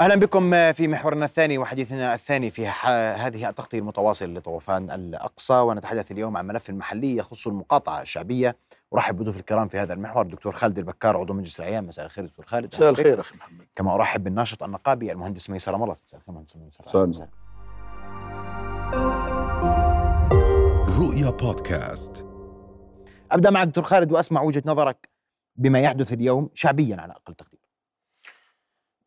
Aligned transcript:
أهلا 0.00 0.14
بكم 0.14 0.72
في 0.72 0.88
محورنا 0.88 1.24
الثاني 1.24 1.58
وحديثنا 1.58 2.14
الثاني 2.14 2.50
في 2.50 2.66
هذه 2.66 3.48
التغطيه 3.48 3.78
المتواصله 3.78 4.34
لطوفان 4.34 4.90
الأقصى 4.90 5.54
ونتحدث 5.54 6.12
اليوم 6.12 6.36
عن 6.36 6.46
ملف 6.46 6.70
محلي 6.70 7.16
يخص 7.16 7.46
المقاطعة 7.46 8.02
الشعبية. 8.02 8.56
أرحب 8.94 9.16
بضيوف 9.16 9.36
الكرام 9.36 9.68
في 9.68 9.78
هذا 9.78 9.94
المحور 9.94 10.22
الدكتور 10.22 10.52
خالد 10.52 10.78
البكار 10.78 11.16
عضو 11.16 11.32
مجلس 11.32 11.60
الاعيان 11.60 11.86
مساء 11.86 12.06
الخير 12.06 12.26
دكتور 12.26 12.46
خالد. 12.46 12.66
مساء 12.66 12.90
الخير 12.90 13.20
أخي 13.20 13.36
محمد. 13.36 13.66
كما 13.76 13.94
أرحب 13.94 14.24
بالناشط 14.24 14.62
النقابي 14.62 15.12
المهندس 15.12 15.50
ميسر 15.50 15.76
مرض 15.76 15.96
مساء 16.06 16.20
الخير 16.20 16.34
مهندس 16.34 16.56
ميسر. 16.56 17.28
رؤيا 20.98 21.30
بودكاست. 21.30 22.26
أبدأ 23.32 23.50
معك 23.50 23.68
دكتور 23.68 23.84
خالد 23.84 24.12
وأسمع 24.12 24.42
وجهة 24.42 24.62
نظرك 24.66 25.08
بما 25.56 25.80
يحدث 25.80 26.12
اليوم 26.12 26.50
شعبيا 26.54 26.96
على 27.00 27.12
أقل 27.12 27.34
تقدير. 27.34 27.61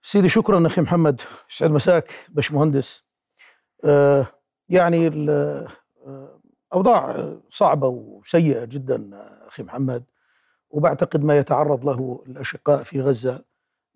سيدي 0.05 0.29
شكرا 0.29 0.67
أخي 0.67 0.81
محمد. 0.81 1.21
يسعد 1.49 1.71
مساك 1.71 2.13
باش 2.29 2.51
مهندس 2.51 3.03
آه 3.83 4.27
يعني 4.69 5.07
الاوضاع 5.07 5.71
آه، 7.11 7.41
صعبة 7.49 7.87
وسيئة 7.87 8.65
جدا 8.65 9.09
أخي 9.47 9.63
محمد. 9.63 10.03
وبعتقد 10.69 11.23
ما 11.23 11.37
يتعرض 11.37 11.85
له 11.85 12.23
الأشقاء 12.27 12.83
في 12.83 13.01
غزة 13.01 13.45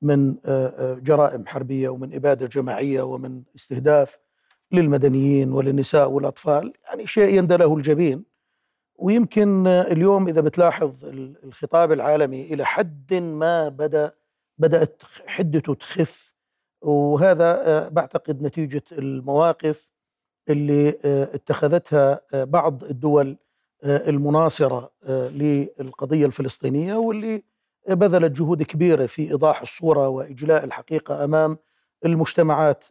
من 0.01 0.35
آه، 0.45 0.93
جرائم 0.93 1.47
حربية 1.47 1.89
ومن 1.89 2.15
إبادة 2.15 2.47
جماعية 2.47 3.01
ومن 3.01 3.43
استهداف 3.55 4.19
للمدنيين 4.71 5.51
وللنساء 5.51 6.09
والأطفال 6.09 6.73
يعني 6.83 7.07
شيء 7.07 7.37
يندى 7.37 7.57
له 7.57 7.77
الجبين. 7.77 8.25
ويمكن 8.95 9.67
اليوم 9.67 10.27
إذا 10.27 10.41
بتلاحظ 10.41 11.05
الخطاب 11.43 11.91
العالمي 11.91 12.53
إلى 12.53 12.65
حد 12.65 13.13
ما 13.13 13.69
بدأ 13.69 14.19
بدأت 14.59 15.01
حدته 15.27 15.73
تخف 15.73 16.35
وهذا 16.81 17.67
آه، 17.67 17.87
بعتقد 17.87 18.41
نتيجة 18.41 18.83
المواقف 18.91 19.91
اللي 20.49 20.89
آه، 21.05 21.35
اتخذتها 21.35 22.21
آه، 22.33 22.43
بعض 22.43 22.83
الدول 22.83 23.37
المناصرة 23.83 24.91
للقضية 25.09 26.25
الفلسطينية 26.25 26.95
واللي 26.95 27.43
بذلت 27.89 28.31
جهود 28.31 28.63
كبيرة 28.63 29.05
في 29.05 29.21
إيضاح 29.31 29.61
الصورة 29.61 30.07
وإجلاء 30.07 30.63
الحقيقة 30.63 31.23
أمام 31.23 31.57
المجتمعات 32.05 32.85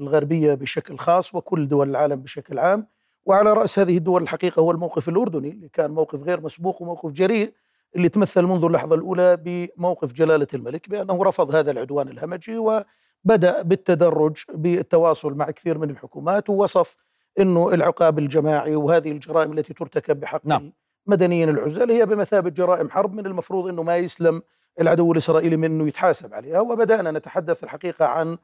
الغربية 0.00 0.54
بشكل 0.54 0.98
خاص 0.98 1.34
وكل 1.34 1.68
دول 1.68 1.90
العالم 1.90 2.20
بشكل 2.22 2.58
عام. 2.58 2.86
وعلى 3.26 3.52
رأس 3.52 3.78
هذه 3.78 3.96
الدول 3.96 4.22
الحقيقة 4.22 4.60
هو 4.60 4.70
الموقف 4.70 5.08
الأردني 5.08 5.48
اللي 5.48 5.68
كان 5.68 5.90
موقف 5.90 6.22
غير 6.22 6.40
مسبوق 6.40 6.82
وموقف 6.82 7.10
جريء 7.10 7.54
اللي 7.96 8.08
تمثل 8.08 8.42
منذ 8.42 8.64
اللحظة 8.64 8.94
الأولى 8.94 9.36
بموقف 9.36 10.12
جلالة 10.12 10.46
الملك 10.54 10.88
بأنه 10.88 11.24
رفض 11.24 11.54
هذا 11.54 11.70
العدوان 11.70 12.08
الهمجي 12.08 12.58
وبدأ 12.58 13.62
بالتدرج 13.62 14.36
بالتواصل 14.54 15.34
مع 15.34 15.50
كثير 15.50 15.78
من 15.78 15.90
الحكومات 15.90 16.50
ووصف 16.50 16.96
أنه 17.38 17.74
العقاب 17.74 18.18
الجماعي 18.18 18.76
وهذه 18.76 19.12
الجرائم 19.12 19.52
التي 19.52 19.74
ترتكب 19.74 20.20
بحق 20.20 20.40
نعم. 20.44 20.72
المدنيين 21.06 21.48
العزل 21.48 21.90
هي 21.90 22.06
بمثابة 22.06 22.50
جرائم 22.50 22.90
حرب 22.90 23.14
من 23.14 23.26
المفروض 23.26 23.68
أنه 23.68 23.82
ما 23.82 23.96
يسلم 23.96 24.42
العدو 24.80 25.12
الإسرائيلي 25.12 25.56
من 25.56 25.64
أنه 25.64 25.86
يتحاسب 25.86 26.34
عليها 26.34 26.60
وبدأنا 26.60 27.10
نتحدث 27.10 27.64
الحقيقة 27.64 28.04
عن 28.04 28.36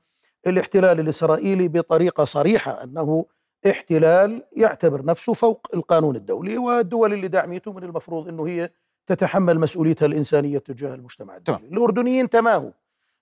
الاحتلال 0.46 1.00
الإسرائيلي 1.00 1.68
بطريقة 1.68 2.24
صريحة 2.24 2.84
أنه 2.84 3.26
احتلال 3.70 4.42
يعتبر 4.52 5.04
نفسه 5.04 5.32
فوق 5.32 5.66
القانون 5.74 6.16
الدولي 6.16 6.58
والدول 6.58 7.12
اللي 7.12 7.28
دعمته 7.28 7.72
من 7.72 7.84
المفروض 7.84 8.28
أنه 8.28 8.46
هي 8.46 8.70
تتحمل 9.06 9.58
مسؤوليتها 9.58 10.06
الإنسانية 10.06 10.58
تجاه 10.58 10.94
المجتمع 10.94 11.36
الدولي. 11.36 11.68
الأردنيين 11.72 12.30
تماهوا 12.30 12.70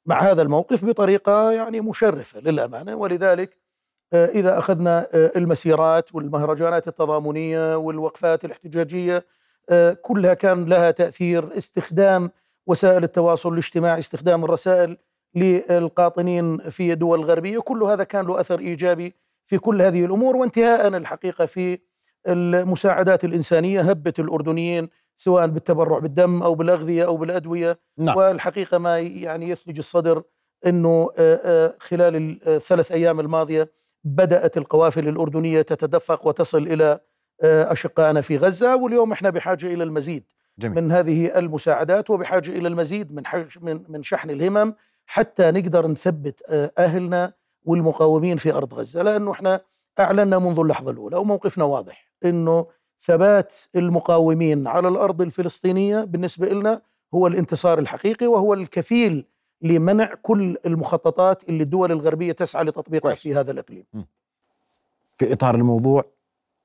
مع 0.07 0.21
هذا 0.21 0.43
الموقف 0.43 0.85
بطريقة 0.85 1.53
يعني 1.53 1.81
مشرفة 1.81 2.41
للأمانة 2.41 2.95
ولذلك 2.95 3.57
آه، 4.13 4.27
إذا 4.27 4.59
أخذنا 4.59 5.09
آه، 5.13 5.33
المسيرات 5.37 6.15
والمهرجانات 6.15 6.89
التضامنية 6.89 7.77
والوقفات 7.77 8.45
الاحتجاجية 8.45 9.27
آه، 9.71 9.93
كلها 9.93 10.35
كان 10.35 10.65
لها 10.65 10.91
تأثير 10.91 11.59
استخدام 11.59 12.31
وسائل 12.67 13.05
التواصل 13.05 13.53
الاجتماعي 13.53 13.99
استخدام 13.99 14.45
الرسائل 14.45 14.97
للقاطنين 15.35 16.59
في 16.59 16.93
الدول 16.93 17.19
الغربية 17.19 17.59
كل 17.59 17.83
هذا 17.83 18.05
كان 18.05 18.27
له 18.27 18.41
أثر 18.41 18.59
إيجابي 18.59 19.15
في 19.47 19.59
كل 19.59 19.83
هذه 19.83 20.05
الأمور 20.05 20.37
وانتهاء 20.37 20.89
الحقيقة 20.89 21.47
في 21.47 21.79
المساعدات 22.27 23.25
الإنسانية 23.25 23.81
هبت 23.81 24.21
الأردنيين 24.21 24.89
سواء 25.19 25.47
بالتبرع 25.47 25.99
بالدم 25.99 26.43
أو 26.43 26.55
بالأغذية 26.55 27.05
أو 27.07 27.17
بالأدوية 27.17 27.79
نعم. 27.99 28.17
والحقيقة 28.17 28.79
ما 28.79 28.99
يعني 28.99 29.49
يثلج 29.49 29.79
الصدر 29.79 30.23
إنه 30.67 31.09
خلال 31.81 32.39
الثلاث 32.49 32.93
أيام 32.93 33.21
الماضية 33.21 33.71
بدأت 34.05 34.57
القوافل 34.57 35.09
الأردنية 35.09 35.63
تتدفق 35.63 36.27
وتصل 36.27 36.63
إلى 36.63 37.01
أشقائنا 37.43 38.21
في 38.21 38.37
غزة 38.37 38.77
واليوم 38.77 39.13
إحنا 39.13 39.31
بحاجة 39.31 39.67
إلى 39.67 39.85
المزيد 39.85 40.25
جميل. 40.59 40.83
من 40.85 40.93
هذه 40.93 41.39
المساعدات 41.39 42.11
وبحاجة 42.11 42.51
إلى 42.51 42.69
المزيد 42.69 43.13
من 43.13 43.23
من 43.63 43.85
من 43.89 44.03
شحن 44.03 44.31
الهمم 44.31 44.75
حتى 45.07 45.51
نقدر 45.51 45.87
نثبت 45.87 46.43
أهلنا 46.79 47.33
والمقاومين 47.65 48.37
في 48.37 48.53
أرض 48.53 48.75
غزة 48.75 49.03
لأنه 49.03 49.33
إحنا 49.33 49.61
أعلنا 50.01 50.39
منذ 50.39 50.59
اللحظة 50.61 50.91
الأولى 50.91 51.17
وموقفنا 51.17 51.65
واضح 51.65 52.11
إنه 52.25 52.67
ثبات 53.01 53.57
المقاومين 53.77 54.67
على 54.67 54.89
الأرض 54.89 55.23
الفلسطينية 55.23 56.05
بالنسبة 56.05 56.49
لنا 56.49 56.83
هو 57.15 57.27
الانتصار 57.27 57.79
الحقيقي 57.79 58.27
وهو 58.27 58.55
الكفيل 58.55 59.25
لمنع 59.63 60.15
كل 60.23 60.57
المخططات 60.67 61.49
اللي 61.49 61.63
الدول 61.63 61.93
الغربية 61.93 62.33
تسعى 62.33 62.65
لتطبيقها 62.65 63.15
في 63.15 63.35
هذا 63.35 63.51
الإقليم. 63.51 63.85
في 65.19 65.33
إطار 65.33 65.55
الموضوع 65.55 66.05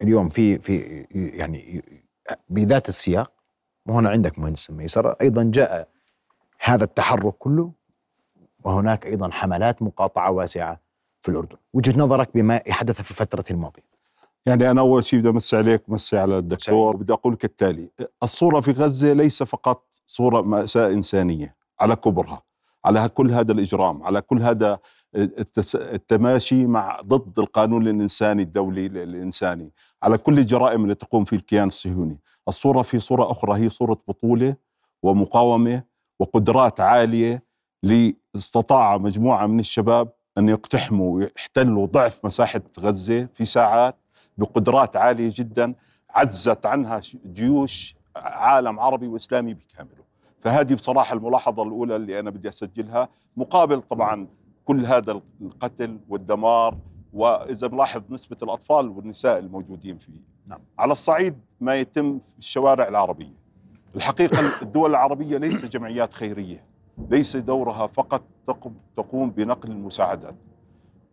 اليوم 0.01 0.29
في 0.29 0.59
في 0.59 1.05
يعني 1.13 1.83
بذات 2.49 2.89
السياق 2.89 3.31
وهنا 3.85 4.09
عندك 4.09 4.39
مهندس 4.39 4.71
ميسر 4.71 5.11
أيضا 5.11 5.43
جاء 5.43 5.87
هذا 6.63 6.83
التحرك 6.83 7.33
كله 7.33 7.71
وهناك 8.63 9.05
أيضا 9.05 9.29
حملات 9.31 9.81
مقاطعة 9.81 10.31
واسعة 10.31 10.79
في 11.21 11.29
الأردن، 11.29 11.57
وجهة 11.73 11.99
نظرك 11.99 12.29
بما 12.33 12.61
حدث 12.69 13.01
في 13.01 13.11
الفترة 13.11 13.45
الماضية. 13.51 13.92
يعني 14.45 14.71
أنا 14.71 14.81
أول 14.81 15.03
شيء 15.03 15.19
بدي 15.19 15.29
امسي 15.29 15.57
عليك 15.57 15.89
ومسي 15.89 16.17
على 16.17 16.37
الدكتور 16.37 16.95
بدي 16.95 17.13
أقول 17.13 17.35
كالتالي 17.35 17.89
الصورة 18.23 18.61
في 18.61 18.71
غزة 18.71 19.13
ليس 19.13 19.43
فقط 19.43 19.83
صورة 20.07 20.41
مأساة 20.41 20.87
إنسانية 20.87 21.55
على 21.79 21.95
كبرها 21.95 22.41
على 22.85 23.09
كل 23.09 23.31
هذا 23.31 23.51
الإجرام 23.51 24.03
على 24.03 24.21
كل 24.21 24.41
هذا 24.41 24.79
التماشي 25.75 26.65
مع 26.67 27.01
ضد 27.07 27.39
القانون 27.39 27.81
الإنساني 27.87 28.41
الدولي 28.43 28.85
الإنساني 28.85 29.71
على 30.03 30.17
كل 30.17 30.39
الجرائم 30.39 30.83
اللي 30.83 30.95
تقوم 30.95 31.23
فيه 31.25 31.37
الكيان 31.37 31.67
الصهيوني. 31.67 32.19
الصورة 32.47 32.81
في 32.81 32.99
صورة 32.99 33.31
أخرى 33.31 33.59
هي 33.59 33.69
صورة 33.69 34.01
بطولة 34.07 34.55
ومقاومة 35.03 35.83
وقدرات 36.19 36.79
عالية 36.79 37.43
لاستطاع 37.83 38.97
مجموعة 38.97 39.47
من 39.47 39.59
الشباب 39.59 40.11
أن 40.37 40.49
يقتحموا 40.49 41.15
ويحتلوا 41.15 41.85
ضعف 41.87 42.25
مساحة 42.25 42.61
غزة 42.79 43.25
في 43.33 43.45
ساعات 43.45 43.95
بقدرات 44.37 44.95
عالية 44.95 45.31
جدا 45.35 45.75
عزت 46.09 46.65
عنها 46.65 47.01
جيوش 47.25 47.95
عالم 48.15 48.79
عربي 48.79 49.07
وإسلامي 49.07 49.53
بكامله. 49.53 50.03
فهذه 50.41 50.73
بصراحة 50.73 51.15
الملاحظة 51.15 51.63
الأولى 51.63 51.95
اللي 51.95 52.19
أنا 52.19 52.29
بدي 52.29 52.49
أسجلها 52.49 53.09
مقابل 53.37 53.81
طبعا 53.81 54.27
كل 54.65 54.85
هذا 54.85 55.21
القتل 55.41 55.99
والدمار 56.09 56.77
وإذا 57.13 57.67
بلاحظ 57.67 58.01
نسبة 58.09 58.37
الأطفال 58.43 58.89
والنساء 58.89 59.39
الموجودين 59.39 59.97
فيه. 59.97 60.21
نعم. 60.47 60.59
على 60.79 60.93
الصعيد 60.93 61.39
ما 61.61 61.75
يتم 61.75 62.19
في 62.19 62.37
الشوارع 62.37 62.87
العربية. 62.87 63.33
الحقيقة 63.95 64.61
الدول 64.61 64.89
العربية 64.89 65.37
ليست 65.37 65.65
جمعيات 65.65 66.13
خيرية 66.13 66.65
ليس 67.09 67.37
دورها 67.37 67.87
فقط 67.87 68.23
تقوم 68.95 69.29
بنقل 69.29 69.71
المساعدات. 69.71 70.35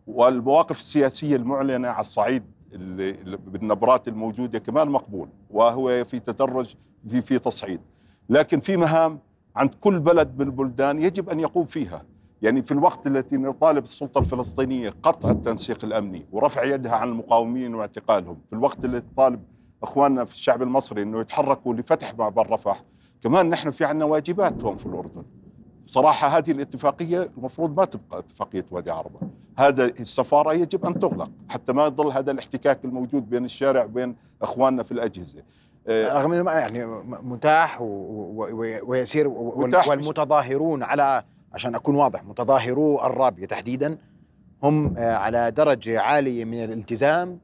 والمواقف 0.07 0.77
السياسية 0.79 1.35
المعلنة 1.35 1.87
على 1.87 2.01
الصعيد 2.01 2.43
اللي 2.73 3.37
بالنبرات 3.37 4.07
الموجودة 4.07 4.59
كمان 4.59 4.89
مقبول 4.89 5.29
وهو 5.49 6.03
في 6.03 6.19
تدرج 6.19 6.75
في 7.09 7.21
في 7.21 7.39
تصعيد. 7.39 7.81
لكن 8.29 8.59
في 8.59 8.77
مهام 8.77 9.19
عند 9.55 9.75
كل 9.75 9.99
بلد 9.99 10.39
من 10.39 10.45
البلدان 10.45 11.01
يجب 11.01 11.29
أن 11.29 11.39
يقوم 11.39 11.65
فيها. 11.65 12.05
يعني 12.41 12.61
في 12.61 12.71
الوقت 12.71 13.07
التي 13.07 13.37
نطالب 13.37 13.83
السلطة 13.83 14.19
الفلسطينية 14.19 14.93
قطع 15.03 15.31
التنسيق 15.31 15.85
الأمني 15.85 16.25
ورفع 16.31 16.63
يدها 16.63 16.95
عن 16.95 17.09
المقاومين 17.09 17.75
واعتقالهم. 17.75 18.37
في 18.49 18.55
الوقت 18.55 18.85
اللي 18.85 19.01
تطالب 19.01 19.43
إخواننا 19.83 20.25
في 20.25 20.33
الشعب 20.33 20.61
المصري 20.61 21.01
إنه 21.01 21.19
يتحركوا 21.21 21.73
لفتح 21.73 22.15
معبر 22.17 22.49
رفح. 22.49 22.83
كمان 23.21 23.49
نحن 23.49 23.71
في 23.71 23.85
عندنا 23.85 24.05
واجبات 24.05 24.63
هون 24.63 24.77
في 24.77 24.85
الأردن. 24.85 25.23
بصراحة 25.85 26.27
هذه 26.27 26.51
الاتفاقية 26.51 27.29
المفروض 27.37 27.77
ما 27.77 27.85
تبقى 27.85 28.19
اتفاقية 28.19 28.65
وادي 28.71 28.91
عربة. 28.91 29.19
هذا 29.57 29.85
السفارة 29.85 30.53
يجب 30.53 30.85
أن 30.85 30.99
تغلق 30.99 31.29
حتى 31.49 31.73
ما 31.73 31.85
يظل 31.85 32.11
هذا 32.11 32.31
الاحتكاك 32.31 32.85
الموجود 32.85 33.29
بين 33.29 33.45
الشارع 33.45 33.83
وبين 33.83 34.15
أخواننا 34.41 34.83
في 34.83 34.91
الأجهزة. 34.91 35.43
آه، 35.87 36.13
رغم 36.13 36.33
انه 36.33 36.51
يعني 36.51 36.85
متاح 37.05 37.77
ويسير 37.81 39.29
متاح 39.55 39.87
والمتظاهرون 39.87 40.83
على 40.83 41.23
عشان 41.53 41.75
أكون 41.75 41.95
واضح 41.95 42.23
متظاهرو 42.23 43.05
الرابية 43.05 43.45
تحديدا 43.45 43.97
هم 44.63 44.97
آه، 44.97 45.15
على 45.15 45.51
درجة 45.51 46.01
عالية 46.01 46.45
من 46.45 46.63
الالتزام 46.63 47.39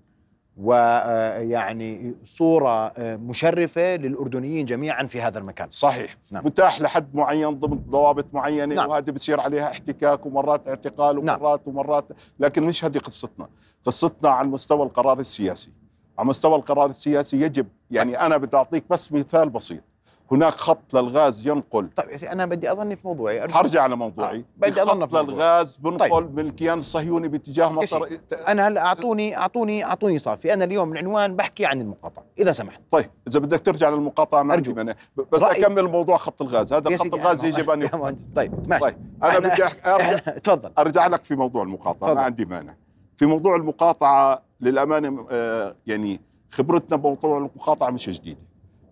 ويعني 0.61 2.15
صورة 2.23 2.87
آه، 2.87 3.15
مشرفة 3.15 3.95
للأردنيين 3.95 4.65
جميعا 4.65 5.03
في 5.03 5.21
هذا 5.21 5.39
المكان 5.39 5.67
صحيح 5.71 6.17
نعم. 6.31 6.45
متاح 6.45 6.81
لحد 6.81 7.15
معين 7.15 7.49
ضمن 7.49 7.77
ضوابط 7.89 8.25
معينة 8.33 8.75
نعم. 8.75 8.89
وهذه 8.89 9.11
بصير 9.11 9.39
عليها 9.39 9.71
احتكاك 9.71 10.25
ومرات 10.25 10.67
اعتقال 10.67 11.25
نعم. 11.25 11.39
ومرات 11.39 11.61
ومرات 11.65 12.05
لكن 12.39 12.63
مش 12.63 12.85
هذه 12.85 12.97
قصتنا 12.97 13.47
قصتنا 13.85 14.29
على 14.29 14.45
المستوى 14.45 14.83
القرار 14.83 15.19
السياسي 15.19 15.71
على 16.17 16.27
مستوى 16.27 16.55
القرار 16.55 16.89
السياسي 16.89 17.41
يجب 17.41 17.67
يعني 17.91 18.21
أنا 18.21 18.37
بدي 18.37 18.57
أعطيك 18.57 18.83
بس 18.89 19.13
مثال 19.13 19.49
بسيط 19.49 19.83
هناك 20.31 20.53
خط 20.53 20.93
للغاز 20.93 21.47
ينقل. 21.47 21.89
طيب 21.95 22.09
يا 22.09 22.17
سيدي 22.17 22.31
أنا 22.31 22.45
بدي 22.45 22.71
أظني 22.71 22.95
في 22.95 23.07
موضوعي. 23.07 23.49
حرجع 23.51 23.81
على 23.83 23.95
موضوعي. 23.95 24.37
آه، 24.39 24.43
بدي 24.57 24.81
خط 24.81 24.89
في 24.89 24.95
موضوعي. 24.95 25.23
للغاز 25.23 25.77
بنقل 25.77 25.97
طيب. 26.09 26.35
من 26.35 26.39
الكيان 26.47 26.77
الصهيوني 26.79 27.27
باتجاه 27.27 27.69
مصر. 27.69 28.01
أنا 28.47 28.67
هلأ 28.67 28.85
اعطوني 28.85 29.37
اعطوني 29.37 29.83
أعطوني 29.85 30.19
صافي. 30.19 30.53
أنا 30.53 30.63
اليوم 30.65 30.91
العنوان 30.93 31.35
بحكي 31.35 31.65
عن 31.65 31.81
المقاطعة 31.81 32.23
إذا 32.39 32.51
سمحت. 32.51 32.79
طيب 32.91 33.09
إذا 33.27 33.39
بدك 33.39 33.61
ترجع 33.61 33.89
للمقاطعة 33.89 34.43
ما 34.43 34.53
عندي 34.53 34.69
أرجو. 34.69 34.77
مانع. 34.77 34.95
بس 35.31 35.43
رأيي- 35.43 35.45
أكمل 35.59 35.83
موضوع 35.87 36.17
خط 36.17 36.41
الغاز. 36.41 36.73
هذا 36.73 36.97
خط 36.97 37.15
الغاز 37.15 37.41
أنا- 37.41 37.45
يجب 37.45 37.69
أن. 37.69 37.89
طيب 38.35 38.69
ماشي. 38.69 38.81
طيب 38.83 38.95
أنا 39.23 39.39
بدي 39.39 39.51
أرجع, 39.51 39.67
إحنا- 39.67 40.39
تفضل. 40.43 40.71
أرجع 40.77 41.07
لك 41.07 41.23
في 41.23 41.35
موضوع 41.35 41.63
المقاطعة. 41.63 42.13
ما 42.13 42.21
عندي 42.21 42.45
مانع. 42.45 42.75
في 43.17 43.25
موضوع 43.25 43.55
المقاطعة 43.55 44.41
للأمانة 44.61 45.27
آه، 45.31 45.75
يعني 45.87 46.21
خبرتنا 46.51 46.97
بموضوع 46.97 47.37
المقاطعة 47.37 47.89
مش 47.89 48.09
جديدة. 48.09 48.46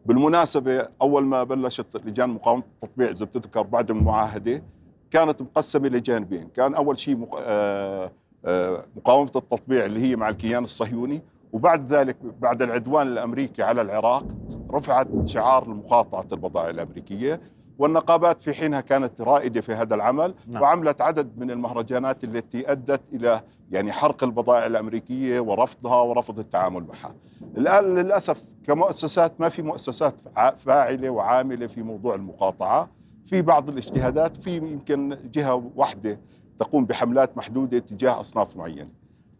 بالمناسبة 0.05 0.87
أول 1.01 1.25
ما 1.25 1.43
بلشت 1.43 2.05
لجان 2.05 2.29
مقاومة 2.29 2.63
التطبيع 2.73 3.09
إذا 3.09 3.25
بتذكر 3.25 3.61
بعد 3.61 3.91
المعاهدة 3.91 4.63
كانت 5.11 5.41
مقسمة 5.41 5.87
لجانبين. 5.87 6.47
كان 6.47 6.75
أول 6.75 6.97
شيء 6.97 7.27
آه، 7.37 8.11
آه، 8.45 8.85
مقاومة 8.95 9.31
التطبيع 9.35 9.85
اللي 9.85 9.99
هي 9.99 10.15
مع 10.15 10.29
الكيان 10.29 10.63
الصهيوني 10.63 11.21
وبعد 11.53 11.93
ذلك 11.93 12.17
بعد 12.39 12.61
العدوان 12.61 13.07
الأمريكي 13.07 13.63
على 13.63 13.81
العراق 13.81 14.25
رفعت 14.71 15.07
شعار 15.25 15.69
مقاطعه 15.69 16.27
البضائع 16.31 16.69
الأمريكية. 16.69 17.41
والنقابات 17.79 18.41
في 18.41 18.53
حينها 18.53 18.81
كانت 18.81 19.21
رائدة 19.21 19.61
في 19.61 19.73
هذا 19.73 19.95
العمل 19.95 20.35
نعم. 20.47 20.61
وعملت 20.61 21.01
عدد 21.01 21.31
من 21.37 21.51
المهرجانات 21.51 22.23
التي 22.23 22.71
أدت 22.71 23.01
إلى 23.13 23.41
يعني 23.71 23.91
حرق 23.91 24.23
البضائع 24.23 24.65
الأمريكية 24.65 25.39
ورفضها 25.39 26.01
ورفض 26.01 26.39
التعامل 26.39 26.83
معها. 26.83 27.15
الآن 27.57 27.95
للأسف 27.95 28.41
كمؤسسات 28.63 29.41
ما 29.41 29.49
في 29.49 29.61
مؤسسات 29.61 30.15
فاعلة 30.57 31.09
وعاملة 31.09 31.67
في 31.67 31.81
موضوع 31.81 32.15
المقاطعة، 32.15 32.89
في 33.25 33.41
بعض 33.41 33.69
الاجتهادات 33.69 34.37
في 34.37 34.55
يمكن 34.57 35.17
جهة 35.33 35.71
واحدة 35.75 36.19
تقوم 36.59 36.85
بحملات 36.85 37.37
محدودة 37.37 37.79
تجاه 37.79 38.19
أصناف 38.19 38.57
معينة. 38.57 38.87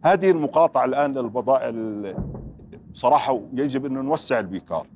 هذه 0.04 0.32
المقاطعة 0.32 0.86
الآن 0.86 1.14
للبضائع 1.14 1.74
بصراحة 2.92 3.42
يجب 3.54 3.86
انه 3.86 4.02
نوسع 4.02 4.40
البيكار. 4.40 4.88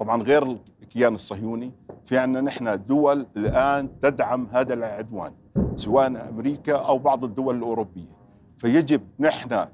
طبعا 0.00 0.22
غير 0.22 0.58
الكيان 0.86 1.14
الصهيوني 1.14 1.72
في 2.04 2.18
عندنا 2.18 2.40
نحن 2.40 2.82
دول 2.82 3.26
الآن 3.36 4.00
تدعم 4.00 4.48
هذا 4.52 4.74
العدوان 4.74 5.32
سواء 5.76 6.06
أمريكا 6.28 6.76
أو 6.76 6.98
بعض 6.98 7.24
الدول 7.24 7.56
الأوروبية. 7.56 8.16
فيجب 8.58 9.00
نحن 9.20 9.66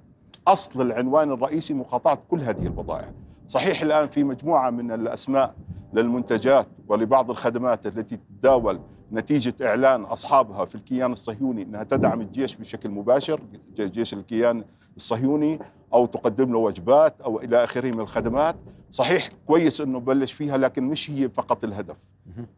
أصل 0.49 0.81
العنوان 0.81 1.33
الرئيسي 1.33 1.75
مقاطعة 1.75 2.19
كل 2.31 2.41
هذه 2.41 2.67
البضائع. 2.67 3.13
صحيح 3.49 3.83
الآن 3.83 4.09
في 4.09 4.25
مجموعة 4.25 4.71
من 4.71 4.93
الأسماء 4.93 5.55
للمنتجات 5.93 6.67
ولبعض 6.89 7.31
الخدمات 7.31 7.87
التي 7.87 8.17
تتداول 8.17 8.81
نتيجة 9.13 9.55
إعلان 9.63 10.03
أصحابها 10.03 10.65
في 10.65 10.75
الكيان 10.75 11.13
الصهيوني 11.13 11.63
إنها 11.63 11.83
تدعم 11.83 12.21
الجيش 12.21 12.57
بشكل 12.57 12.91
مباشر 12.91 13.41
جيش 13.77 14.15
الكيان 14.15 14.65
الصهيوني 14.97 15.59
أو 15.95 16.07
تقدم 16.07 16.53
له 16.53 16.59
وجبات 16.59 17.21
أو 17.21 17.41
إلى 17.41 17.65
آخره 17.65 17.91
من 17.91 18.01
الخدمات. 18.01 18.57
صحيح 18.93 19.29
كويس 19.47 19.81
إنه 19.81 20.01
بلش 20.01 20.33
فيها 20.33 20.57
لكن 20.57 20.85
مش 20.85 21.11
هي 21.11 21.29
فقط 21.29 21.65
الهدف. 21.65 21.97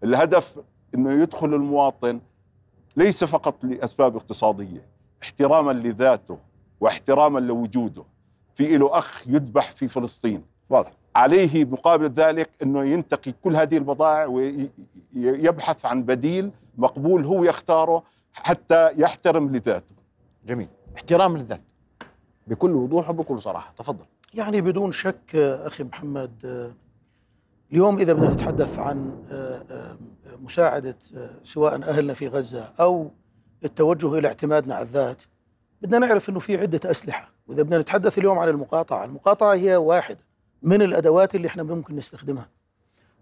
الهدف 0.04 0.58
إنه 0.94 1.12
يدخل 1.22 1.54
المواطن 1.54 2.20
ليس 2.96 3.24
فقط 3.24 3.64
لأسباب 3.64 4.16
اقتصادية 4.16 4.86
احتراما 5.22 5.72
لذاته 5.72 6.38
واحتراما 6.80 7.38
لوجوده. 7.38 8.04
في 8.54 8.78
له 8.78 8.98
أخ 8.98 9.28
يذبح 9.28 9.72
في 9.72 9.88
فلسطين. 9.88 10.44
واضح. 10.70 10.92
عليه 11.16 11.64
مقابل 11.64 12.06
ذلك 12.06 12.50
إنه 12.62 12.84
ينتقي 12.84 13.32
كل 13.44 13.56
هذه 13.56 13.76
البضائع 13.76 14.26
ويبحث 14.26 15.86
عن 15.86 16.02
بديل 16.02 16.50
مقبول 16.78 17.24
هو 17.24 17.44
يختاره 17.44 18.02
حتى 18.32 18.90
يحترم 18.96 19.52
لذاته. 19.52 19.94
جميل. 20.46 20.68
احترام 20.96 21.36
للذات 21.36 21.60
بكل 22.46 22.70
وضوح 22.70 23.10
وبكل 23.10 23.40
صراحة. 23.40 23.74
تفضل. 23.76 24.04
يعني 24.34 24.60
بدون 24.60 24.92
شك 24.92 25.34
آه، 25.34 25.66
أخي 25.66 25.84
محمد 25.84 26.32
آه، 26.44 26.72
اليوم 27.72 27.98
إذا 27.98 28.12
بدنا 28.12 28.30
نتحدث 28.30 28.78
عن 28.78 29.24
آه، 29.30 29.96
مساعدة 30.42 30.96
سواء 31.42 31.74
أهلنا 31.74 32.14
في 32.14 32.28
غزة 32.28 32.72
أو 32.80 33.10
التوجه 33.64 34.18
إلى 34.18 34.28
اعتمادنا 34.28 34.74
على 34.74 34.82
الذات 34.82 35.22
بدنا 35.82 35.98
نعرف 35.98 36.28
إنه 36.28 36.40
في 36.40 36.56
عدة 36.56 36.90
أسلحة. 36.90 37.32
وإذا 37.46 37.62
بدنا 37.62 37.78
نتحدث 37.78 38.18
اليوم 38.18 38.38
عن 38.38 38.48
المقاطعة 38.48 39.04
المقاطعة 39.04 39.54
هي 39.54 39.76
واحدة 39.76 40.24
من 40.62 40.82
الأدوات 40.82 41.34
اللي 41.34 41.48
إحنا 41.48 41.62
ممكن 41.62 41.96
نستخدمها. 41.96 42.48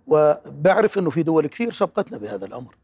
وبعرف 0.06 0.98
إنه 0.98 1.10
في 1.10 1.22
دول 1.22 1.46
كثير 1.46 1.72
سبقتنا 1.72 2.18
بهذا 2.18 2.46
الأمر 2.46 2.74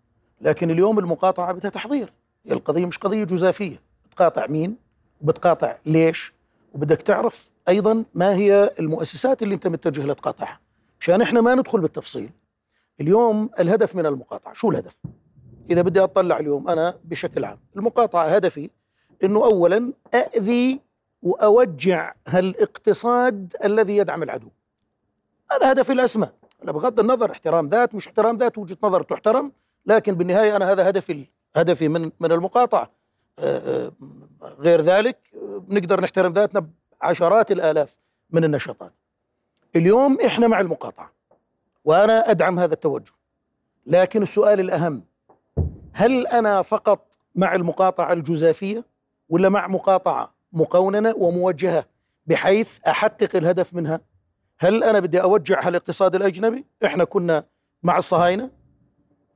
لكن 0.41 0.71
اليوم 0.71 0.99
المقاطعة 0.99 1.53
بدها 1.53 1.71
تحضير. 1.71 2.13
القضية 2.51 2.87
مش 2.87 2.99
قضية 2.99 3.25
جزافية 3.25 3.81
بتقاطع 4.07 4.47
مين؟ 4.47 4.77
وبتقاطع 5.21 5.77
ليش؟ 5.87 6.35
وبدك 6.75 7.03
تعرف 7.03 7.51
أيضا 7.69 8.05
ما 8.15 8.35
هي 8.35 8.71
المؤسسات 8.81 9.43
اللي 9.43 9.55
أنت 9.55 9.67
متجه 9.67 10.07
لتقاطعها 10.07 10.61
مشان 11.01 11.23
إحنا 11.23 11.41
ما 11.41 11.55
ندخل 11.55 11.81
بالتفصيل. 11.81 12.31
اليوم 13.01 13.51
الهدف 13.61 13.97
من 13.97 14.07
المقاطعة. 14.07 14.55
شو 14.55 14.71
الهدف؟ 14.71 14.97
إذا 15.71 15.83
بدي 15.83 16.01
أطلع 16.01 16.39
اليوم 16.39 16.69
أنا 16.69 16.95
بشكل 17.05 17.45
عام 17.45 17.59
المقاطعة 17.77 18.27
هدفي 18.27 18.71
إنه 19.25 19.45
اولا 19.45 19.93
اذي 20.15 20.81
وأوجع 21.23 22.15
هالاقتصاد 22.29 23.57
الذي 23.65 23.97
يدعم 23.97 24.23
العدو. 24.23 24.49
هذا 25.53 25.73
هدفي 25.73 25.93
الأسمى. 25.93 26.29
بغض 26.65 27.01
النظر 27.01 27.31
احترام 27.31 27.69
ذات 27.69 27.95
مش 27.95 28.09
احترام 28.09 28.37
ذات 28.37 28.59
وجهة 28.59 28.77
نظر 28.83 29.03
تحترم 29.03 29.53
لكن 29.87 30.15
بالنهاية 30.15 30.57
أنا 30.57 30.73
هذا 30.73 30.89
هدفي 30.89 31.25
هدفي 31.57 31.89
من 31.89 32.11
من 32.21 32.33
المقاطعة. 32.33 32.91
آه، 33.39 33.87
آه، 33.87 33.93
غير 34.59 34.81
ذلك 34.81 35.19
بنقدر 35.43 36.01
نحترم 36.01 36.33
ذاتنا 36.33 36.69
بعشرات 37.03 37.51
الآلاف 37.53 37.99
من 38.31 38.45
النشاطات. 38.45 38.93
اليوم 39.77 40.19
إحنا 40.27 40.47
مع 40.47 40.61
المقاطعة 40.61 41.13
وأنا 41.85 42.31
أدعم 42.31 42.59
هذا 42.59 42.75
التوجه. 42.75 43.13
لكن 43.87 44.23
السؤال 44.23 44.61
الأهم 44.61 45.03
هل 45.93 46.27
أنا 46.27 46.63
فقط 46.63 47.17
مع 47.35 47.55
المقاطعة 47.55 48.13
الجزافية 48.13 48.85
ولا 49.29 49.49
مع 49.49 49.69
مقاطعة 49.69 50.35
مقوننة 50.53 51.15
وموجهة 51.17 51.85
بحيث 52.27 52.81
أحقق 52.89 53.37
الهدف 53.37 53.75
منها؟ 53.75 54.01
هل 54.59 54.85
أنا 54.85 55.01
بدي 55.01 55.23
اوجع 55.23 55.67
هالاقتصاد 55.67 56.15
الأجنبي؟ 56.15 56.65
إحنا 56.85 57.05
كنا 57.05 57.45
مع 57.83 57.99
الصهاينة 57.99 58.51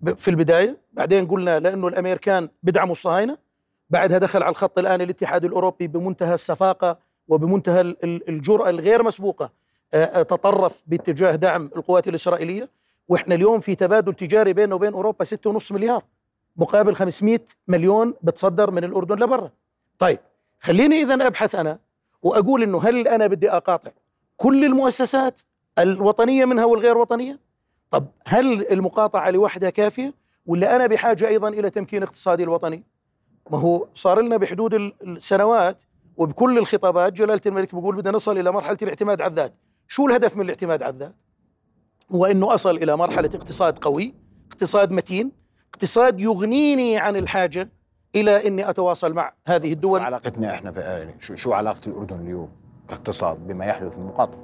ب- 0.00 0.14
في 0.14 0.28
البداية. 0.28 0.76
بعدين 0.92 1.26
قلنا 1.26 1.59
لأنه 1.59 1.88
الأمريكان 1.88 2.49
بدعموا 2.62 2.92
الصهاينة. 2.92 3.38
بعدها 3.90 4.19
دخل 4.19 4.42
على 4.42 4.50
الخط 4.50 4.78
الآن 4.78 5.00
الاتحاد 5.00 5.45
الأوروبي 5.45 5.87
بمنتهى 5.87 6.35
السفاقة 6.35 6.99
وبمنتهى 7.29 7.81
ال- 7.81 8.05
ال- 8.05 8.29
الجرأة 8.29 8.69
الغير 8.71 9.02
مسبوقة 9.02 9.50
آه، 9.95 10.05
آه، 10.05 10.23
تطرف 10.23 10.83
باتجاه 10.87 11.37
دعم 11.37 11.71
القوات 11.76 12.09
الإسرائيلية. 12.09 12.69
وإحنا 13.09 13.35
اليوم 13.35 13.61
في 13.61 13.75
تبادل 13.75 14.14
تجاري 14.14 14.52
بيننا 14.52 14.75
وبين 14.75 14.93
أوروبا 14.93 15.25
6.5 15.25 15.73
مليار. 15.73 16.02
مقابل 16.57 16.97
500 16.97 17.41
مليون 17.69 18.14
بتصدر 18.23 18.71
من 18.71 18.85
الأردن 18.85 19.17
لبرا. 19.25 19.50
طيب 19.99 20.19
خليني 20.61 21.02
اذا 21.02 21.26
أبحث 21.26 21.55
أنا 21.55 21.79
وأقول 22.23 22.62
إنه 22.62 22.83
هل 22.83 23.09
أنا 23.09 23.26
بدي 23.26 23.50
أقاطع 23.50 23.91
كل 24.37 24.64
المؤسسات 24.64 25.41
الوطنية 25.79 26.45
منها 26.45 26.64
والغير 26.64 26.99
وطنية؟ 26.99 27.38
طب 27.91 28.07
هل 28.26 28.73
المقاطعة 28.73 29.31
لوحدها 29.31 29.71
كافية 29.71 30.14
ولا 30.47 30.76
أنا 30.76 30.87
بحاجة 30.87 31.29
أيضا 31.29 31.49
إلى 31.49 31.71
تمكين 31.71 32.02
اقتصادي 32.02 32.43
الوطني؟ 32.43 32.83
ما 33.50 33.59
هو 33.59 33.87
صار 33.95 34.21
لنا 34.21 34.37
بحدود 34.37 34.75
ال- 34.75 34.93
السنوات 35.02 35.83
وبكل 36.16 36.59
الخطابات 36.59 37.12
جلالة 37.12 37.40
الملك 37.47 37.75
بيقول 37.75 37.97
بدنا 37.97 38.16
نصل 38.16 38.38
إلى 38.38 38.52
مرحلة 38.52 38.78
الاعتماد 38.83 39.21
على 39.23 39.31
الذات. 39.31 39.54
شو 39.88 40.07
الهدف 40.07 40.37
من 40.37 40.42
الاعتماد 40.42 40.83
على 40.83 40.92
الذات؟ 40.92 41.14
هو 42.12 42.26
إنه 42.26 42.54
أصل 42.54 42.76
إلى 42.76 42.97
مرحلة 42.97 43.31
اقتصاد 43.35 43.78
قوي 43.78 44.14
اقتصاد 44.52 44.92
متين 44.92 45.33
اقتصاد 45.75 46.21
يغنيني 46.21 46.99
عن 46.99 47.16
الحاجة 47.16 47.71
إلى 48.14 48.47
إني 48.47 48.71
أتواصل 48.71 49.12
مع 49.12 49.33
هذه 49.47 49.66
شو 49.66 49.73
الدول. 49.73 50.00
علاقتنا 50.00 50.54
إحنا 50.54 50.73
في 50.73 50.81
يعني 50.81 51.14
شو, 51.21 51.35
شو 51.35 51.52
علاقة 51.52 51.81
الأردن 51.87 52.21
اليوم 52.21 52.49
كاقتصاد 52.88 53.47
بما 53.47 53.64
يحدث 53.66 53.92
في 53.92 53.99
المقاطعة؟ 53.99 54.38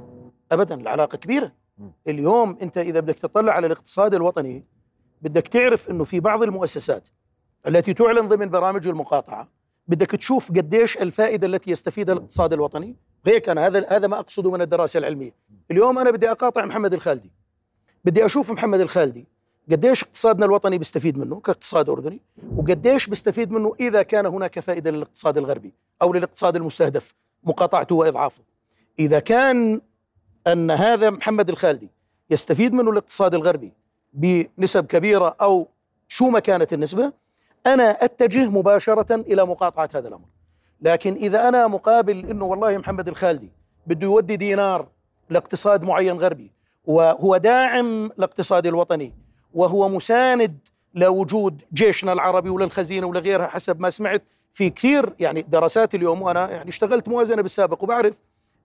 ابدا 0.53 0.75
العلاقة 0.75 1.17
كبيرة. 1.17 1.53
مم. 1.79 1.93
اليوم 2.09 2.59
أنت 2.63 2.79
إذا 2.79 3.01
بدك 3.01 3.19
تطلع 3.19 3.53
على 3.53 3.67
الاقتصاد 3.67 4.15
الوطني 4.15 4.65
بدك 5.23 5.49
تعرف 5.49 5.91
إنه 5.91 6.05
في 6.05 6.21
بعض 6.21 6.43
المؤسسات 6.43 7.09
التي 7.67 7.95
تعلن 7.95 8.29
ضمن 8.29 8.51
برامج 8.51 8.89
المقاطعة 8.89 9.49
بدك 9.89 10.11
تشوف 10.11 10.53
قديش 10.53 10.97
الفائدة 10.97 11.47
التي 11.47 11.71
يستفيدها 11.71 12.15
الاقتصاد 12.15 12.53
الوطني. 12.53 12.97
هيك 13.27 13.49
أنا 13.49 13.67
هذا 13.67 13.87
هذا 13.89 14.07
ما 14.07 14.19
أقصده 14.19 14.51
من 14.51 14.63
الدراسة 14.63 14.99
العلمية. 14.99 15.35
اليوم 15.71 15.99
أنا 15.99 16.11
بدي 16.11 16.31
أقاطع 16.31 16.65
محمد 16.65 16.95
الخالدي. 16.95 17.33
بدي 18.05 18.25
أشوف 18.25 18.51
محمد 18.51 18.81
الخالدي 18.81 19.27
قديش 19.71 20.03
اقتصادنا 20.03 20.47
الوطني 20.47 20.79
بيستفيد 20.79 21.19
منه 21.19 21.41
كاقتصاد 21.41 21.89
أردني 21.89 22.21
وقديش 22.57 23.07
بيستفيد 23.07 23.53
منه 23.53 23.75
إذا 23.81 24.03
كان 24.03 24.27
هناك 24.27 24.61
فائدة 24.61 24.91
للاقتصاد 24.91 25.39
الغربي 25.39 25.73
أو 26.03 26.13
للاقتصاد 26.13 26.57
المستهدف 26.57 27.15
مقاطعته 27.45 27.95
وإضعافه. 27.95 28.43
إذا 28.99 29.19
كان 29.19 29.81
أن 30.47 30.71
هذا 30.71 31.11
محمد 31.11 31.49
الخالدي 31.49 31.91
يستفيد 32.31 32.73
منه 32.73 32.91
الاقتصاد 32.91 33.35
الغربي 33.35 33.73
بنسب 34.13 34.87
كبيرة 34.87 35.37
أو 35.41 35.69
شو 36.09 36.29
ما 36.29 36.41
كانت 36.41 36.73
النسبة 36.73 37.13
أنا 37.67 37.91
أتجه 37.91 38.51
مباشرة 38.51 39.15
إلى 39.15 39.45
مقاطعة 39.47 39.89
هذا 39.95 40.09
الأمر 40.09 40.27
لكن 40.81 41.13
إذا 41.13 41.49
أنا 41.49 41.67
مقابل 41.67 42.31
إنه 42.31 42.45
والله 42.45 42.79
محمد 42.79 43.09
الخالدي 43.09 43.51
بده 43.87 44.07
يودي 44.07 44.37
دينار 44.37 44.89
لاقتصاد 45.31 45.83
معين 45.83 46.17
غربي 46.17 46.53
وهو 46.85 47.37
داعم 47.37 48.05
الاقتصاد 48.07 48.67
الوطني 48.67 49.15
وهو 49.55 49.89
مساند 49.89 50.59
لوجود 50.95 51.63
جيشنا 51.75 52.13
العربي 52.13 52.51
وللخزينه 52.51 53.07
ولغيرها 53.07 53.47
حسب 53.47 53.81
ما 53.81 53.91
سمعت 53.91 54.23
في 54.53 54.71
كثير 54.71 55.13
يعني 55.19 55.43
دراسات 55.43 55.95
اليوم 55.95 56.23
وأنا 56.23 56.51
يعني 56.51 56.69
اشتغلت 56.69 57.09
موازنة 57.09 57.43
بالسابق 57.43 57.83
وبعرف 57.83 58.19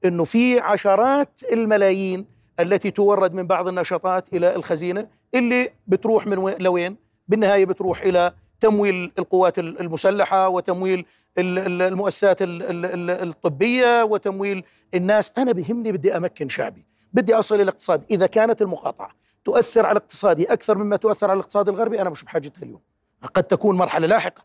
إنه 0.05 0.23
في 0.23 0.59
عشرات 0.59 1.41
الملايين 1.51 2.25
التي 2.59 2.91
تورد 2.91 3.33
من 3.33 3.47
بعض 3.47 3.67
النشاطات 3.67 4.33
إلى 4.33 4.55
الخزينة 4.55 5.07
اللي 5.35 5.69
بتروح 5.87 6.27
من 6.27 6.37
وين 6.37 6.55
لوين؟ 6.59 6.95
بالنهاية 7.27 7.65
بتروح 7.65 8.01
إلى 8.01 8.33
تمويل 8.63 9.11
القوات 9.19 9.59
المسلحة 9.59 10.49
وتمويل 10.49 11.05
المؤسسات 11.37 12.37
الطبية 12.41 14.03
وتمويل 14.03 14.63
الناس. 14.93 15.31
أنا 15.37 15.51
بهمني 15.51 15.91
بدي 15.91 16.17
أمكن 16.17 16.49
شعبي 16.49 16.85
بدي 17.13 17.33
أصل 17.33 17.55
إلى 17.55 17.63
الاقتصاد. 17.63 18.03
إذا 18.11 18.27
كانت 18.27 18.61
المقاطعة 18.61 19.11
تؤثر 19.45 19.85
على 19.85 19.97
اقتصادي 19.97 20.53
أكثر 20.53 20.77
مما 20.77 20.95
تؤثر 20.95 21.29
على 21.29 21.37
الاقتصاد 21.37 21.69
الغربي 21.69 22.01
أنا 22.01 22.09
مش 22.09 22.23
بحاجتها 22.23 22.63
اليوم. 22.63 22.81
قد 23.33 23.43
تكون 23.43 23.77
مرحلة 23.77 24.07
لاحقة. 24.07 24.43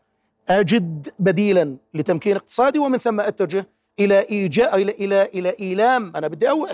أجد 0.49 1.09
بديلا 1.19 1.77
لتمكين 1.93 2.35
اقتصادي 2.35 2.79
ومن 2.79 2.97
ثم 2.97 3.19
أتجه 3.19 3.65
إلى 3.99 4.19
ايجاء 4.19 4.75
إلى 4.75 4.91
إلى 4.91 5.23
إلى 5.23 5.55
إيلام. 5.59 6.13
أنا 6.15 6.27
بدي 6.27 6.49
أو 6.49 6.67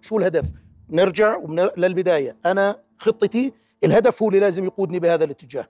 شو 0.00 0.18
الهدف؟ 0.18 0.46
نرجع 0.90 1.38
للبداية. 1.76 2.36
أنا 2.46 2.76
خطتي 2.98 3.52
الهدف 3.84 4.22
هو 4.22 4.28
اللي 4.28 4.40
لازم 4.40 4.64
يقودني 4.64 4.98
بهذا 4.98 5.24
الاتجاه. 5.24 5.68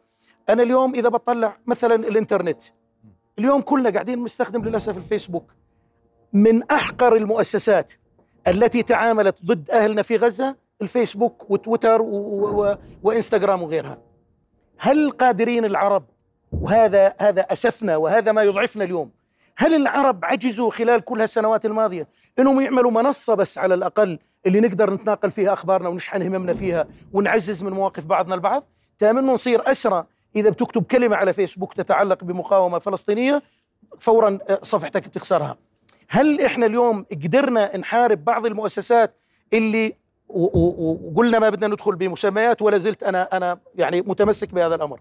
أنا 0.49 0.63
اليوم 0.63 0.95
إذا 0.95 1.09
بطلع 1.09 1.57
مثلا 1.67 1.95
الإنترنت 1.95 2.63
اليوم 3.39 3.61
كلنا 3.61 3.91
قاعدين 3.91 4.25
نستخدم 4.25 4.65
للأسف 4.65 4.97
الفيسبوك 4.97 5.53
من 6.33 6.71
أحقر 6.71 7.17
المؤسسات 7.17 7.93
التي 8.49 8.83
تعاملت 8.83 9.45
ضد 9.45 9.71
أهلنا 9.71 10.03
في 10.03 10.17
غزة 10.17 10.57
الفيسبوك 10.83 11.51
وتويتر 11.51 12.03
و... 12.03 12.07
و... 12.07 12.77
وإنستغرام 13.03 13.63
وغيرها. 13.63 13.99
هل 14.79 15.11
قادرين 15.11 15.65
العرب 15.65 16.05
وهذا 16.53 17.15
هذا 17.19 17.41
أسفنا 17.41 17.97
وهذا 17.97 18.33
ما 18.33 18.43
يضعفنا 18.43 18.85
اليوم 18.85 19.11
هل 19.57 19.75
العرب 19.75 20.25
عجزوا 20.25 20.71
خلال 20.71 21.01
كل 21.01 21.21
هالسنوات 21.21 21.67
الماضية 21.67 22.09
إنهم 22.39 22.61
يعملوا 22.61 22.91
منصة 22.91 23.35
بس 23.35 23.59
على 23.59 23.75
الأقل 23.75 24.19
اللي 24.47 24.61
نقدر 24.61 24.95
نتناقل 24.95 25.31
فيها 25.31 25.53
أخبارنا 25.53 25.89
ونشحن 25.89 26.23
هممنا 26.23 26.53
فيها 26.53 26.87
ونعزز 27.13 27.63
من 27.63 27.73
مواقف 27.73 28.05
بعضنا 28.05 28.35
البعض؟ 28.35 28.69
تامن 28.99 29.27
نصير 29.27 29.71
أسرى 29.71 30.05
إذا 30.37 30.51
بتكتب 30.51 30.83
كلمة 30.85 31.17
على 31.17 31.33
فيسبوك 31.33 31.75
تتعلق 31.75 32.25
بمقاومة 32.25 32.79
فلسطينية 32.79 33.43
فورا 33.99 34.39
آه، 34.49 34.59
صفحتك 34.63 35.09
بتخسرها. 35.09 35.57
هل 36.09 36.41
إحنا 36.41 36.67
اليوم 36.67 37.07
قدرنا 37.13 37.77
نحارب 37.77 38.25
بعض 38.25 38.47
المؤسسات 38.47 39.15
اللي 39.53 39.95
وقلنا 40.29 41.39
ما 41.39 41.51
بدنا 41.51 41.67
ندخل 41.67 41.95
بمسميات 41.95 42.63
ولا 42.63 42.79
زلت 42.79 43.03
أنا 43.03 43.29
أنا 43.33 43.59
يعني 43.75 44.01
متمسك 44.03 44.55
بهذا 44.55 44.75
الأمر. 44.75 45.01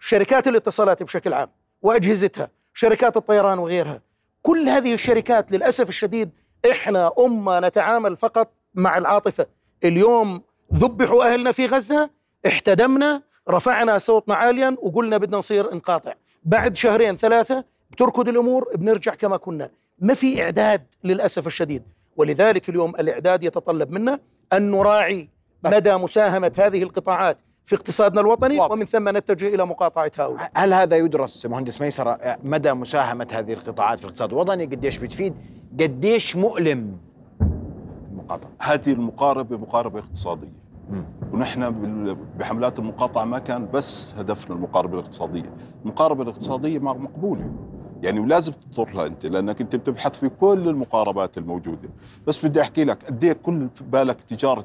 شركات 0.00 0.48
الاتصالات 0.48 1.02
بشكل 1.02 1.32
عام 1.32 1.48
وأجهزتها 1.82 2.50
شركات 2.74 3.16
الطيران 3.16 3.58
وغيرها 3.58 4.00
كل 4.42 4.68
هذه 4.68 4.94
الشركات 4.94 5.52
للأسف 5.52 5.88
الشديد 5.88 6.30
إحنا 6.70 7.12
أمة 7.18 7.60
نتعامل 7.60 8.16
فقط 8.16 8.52
مع 8.74 8.98
العاطفة. 8.98 9.46
اليوم 9.84 10.42
ذبحوا 10.74 11.32
أهلنا 11.32 11.52
في 11.52 11.66
غزة 11.66 12.10
احتدمنا 12.46 13.22
رفعنا 13.50 13.98
صوتنا 13.98 14.34
عاليا 14.34 14.76
وقلنا 14.82 15.16
بدنا 15.16 15.36
نصير 15.38 15.74
نقاطع 15.74 16.12
بعد 16.44 16.76
شهرين 16.76 17.16
ثلاثة 17.16 17.64
بتركض 17.90 18.28
الأمور 18.28 18.68
بنرجع 18.74 19.14
كما 19.14 19.36
كنا 19.36 19.70
ما 19.98 20.14
في 20.14 20.42
إعداد 20.42 20.82
للأسف 21.04 21.46
الشديد 21.46 21.82
ولذلك 22.16 22.68
اليوم 22.68 22.90
الإعداد 22.90 23.42
يتطلب 23.42 23.90
منا 23.90 24.20
أن 24.52 24.70
نراعي 24.70 25.28
طيب. 25.62 25.74
مدى 25.74 25.96
مساهمة 25.96 26.52
هذه 26.58 26.82
القطاعات 26.82 27.38
في 27.64 27.74
اقتصادنا 27.74 28.20
الوطني 28.20 28.60
واضح. 28.60 28.72
ومن 28.72 28.84
ثم 28.84 29.16
نتجه 29.16 29.54
إلى 29.54 29.66
مقاطعة 29.66 30.10
هؤلاء. 30.18 30.50
هل 30.54 30.74
هذا 30.74 30.96
يدرس 30.96 31.46
مهندس 31.46 31.80
ميسره 31.80 32.38
مدى 32.42 32.72
مساهمة 32.72 33.28
هذه 33.32 33.52
القطاعات 33.52 33.98
في 33.98 34.04
الاقتصاد 34.04 34.32
الوطني 34.32 34.64
قديش 34.64 34.98
بتفيد 34.98 35.34
قديش 35.80 36.36
مؤلم 36.36 36.98
المقاطعة؟ 38.10 38.50
هذه 38.58 38.92
المقاربة 38.92 39.56
مقاربة 39.56 39.98
اقتصادية. 39.98 40.67
ونحن 41.32 41.74
بحملات 42.38 42.78
المقاطعة 42.78 43.24
ما 43.24 43.38
كان 43.38 43.68
بس 43.74 44.14
هدفنا 44.14 44.56
المقاربة 44.56 44.94
الاقتصادية، 44.94 45.52
المقاربة 45.84 46.22
الاقتصادية 46.22 46.78
مقبولة. 46.78 47.52
يعني 48.02 48.20
ولازم 48.20 48.52
تضرها 48.52 49.06
أنت 49.06 49.26
لأنك 49.26 49.60
أنت 49.60 49.76
بتبحث 49.76 50.18
في 50.18 50.28
كل 50.28 50.68
المقاربات 50.68 51.38
الموجودة. 51.38 51.88
بس 52.26 52.46
بدي 52.46 52.60
أحكي 52.60 52.84
لك 52.84 53.04
قد 53.04 53.24
إيه 53.24 53.32
كل 53.32 53.68
في 53.74 53.84
بالك 53.84 54.20
تجارة 54.20 54.64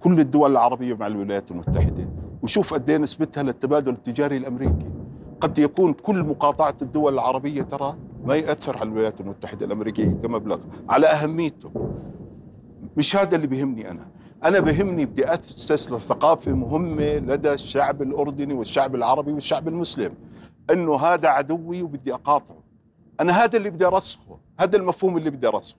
كل 0.00 0.20
الدول 0.20 0.50
العربية 0.50 0.94
مع 0.94 1.06
الولايات 1.06 1.50
المتحدة. 1.50 2.08
وشوف 2.42 2.74
قد 2.74 2.90
إيه 2.90 2.96
نسبتها 2.96 3.42
للتبادل 3.42 3.92
التجاري 3.92 4.36
الأمريكي. 4.36 4.90
قد 5.40 5.58
يكون 5.58 5.92
كل 5.92 6.22
مقاطعة 6.24 6.74
الدول 6.82 7.14
العربية 7.14 7.62
ترى 7.62 7.96
ما 8.24 8.34
يأثر 8.34 8.78
على 8.78 8.88
الولايات 8.88 9.20
المتحدة 9.20 9.66
الأمريكية 9.66 10.08
كمبلغ 10.22 10.58
على 10.88 11.06
أهميته. 11.06 11.70
مش 12.96 13.16
هذا 13.16 13.36
اللي 13.36 13.46
بيهمني 13.46 13.90
أنا. 13.90 14.06
أنا 14.44 14.60
بهمني 14.60 15.06
بدي 15.06 15.34
اسس 15.34 15.72
ثقافة 15.82 16.52
مهمة 16.52 17.16
لدى 17.16 17.52
الشعب 17.52 18.02
الأردني 18.02 18.54
والشعب 18.54 18.94
العربي 18.94 19.32
والشعب 19.32 19.68
المسلم 19.68 20.14
إنه 20.70 20.96
هذا 20.96 21.28
عدوي 21.28 21.82
وبدي 21.82 22.14
أقاطعه. 22.14 22.62
أنا 23.20 23.44
هذا 23.44 23.56
اللي 23.56 23.70
بدي 23.70 23.86
أرسخه 23.86 24.38
هذا 24.60 24.76
المفهوم 24.76 25.16
اللي 25.16 25.30
بدي 25.30 25.48
أرسخه. 25.48 25.78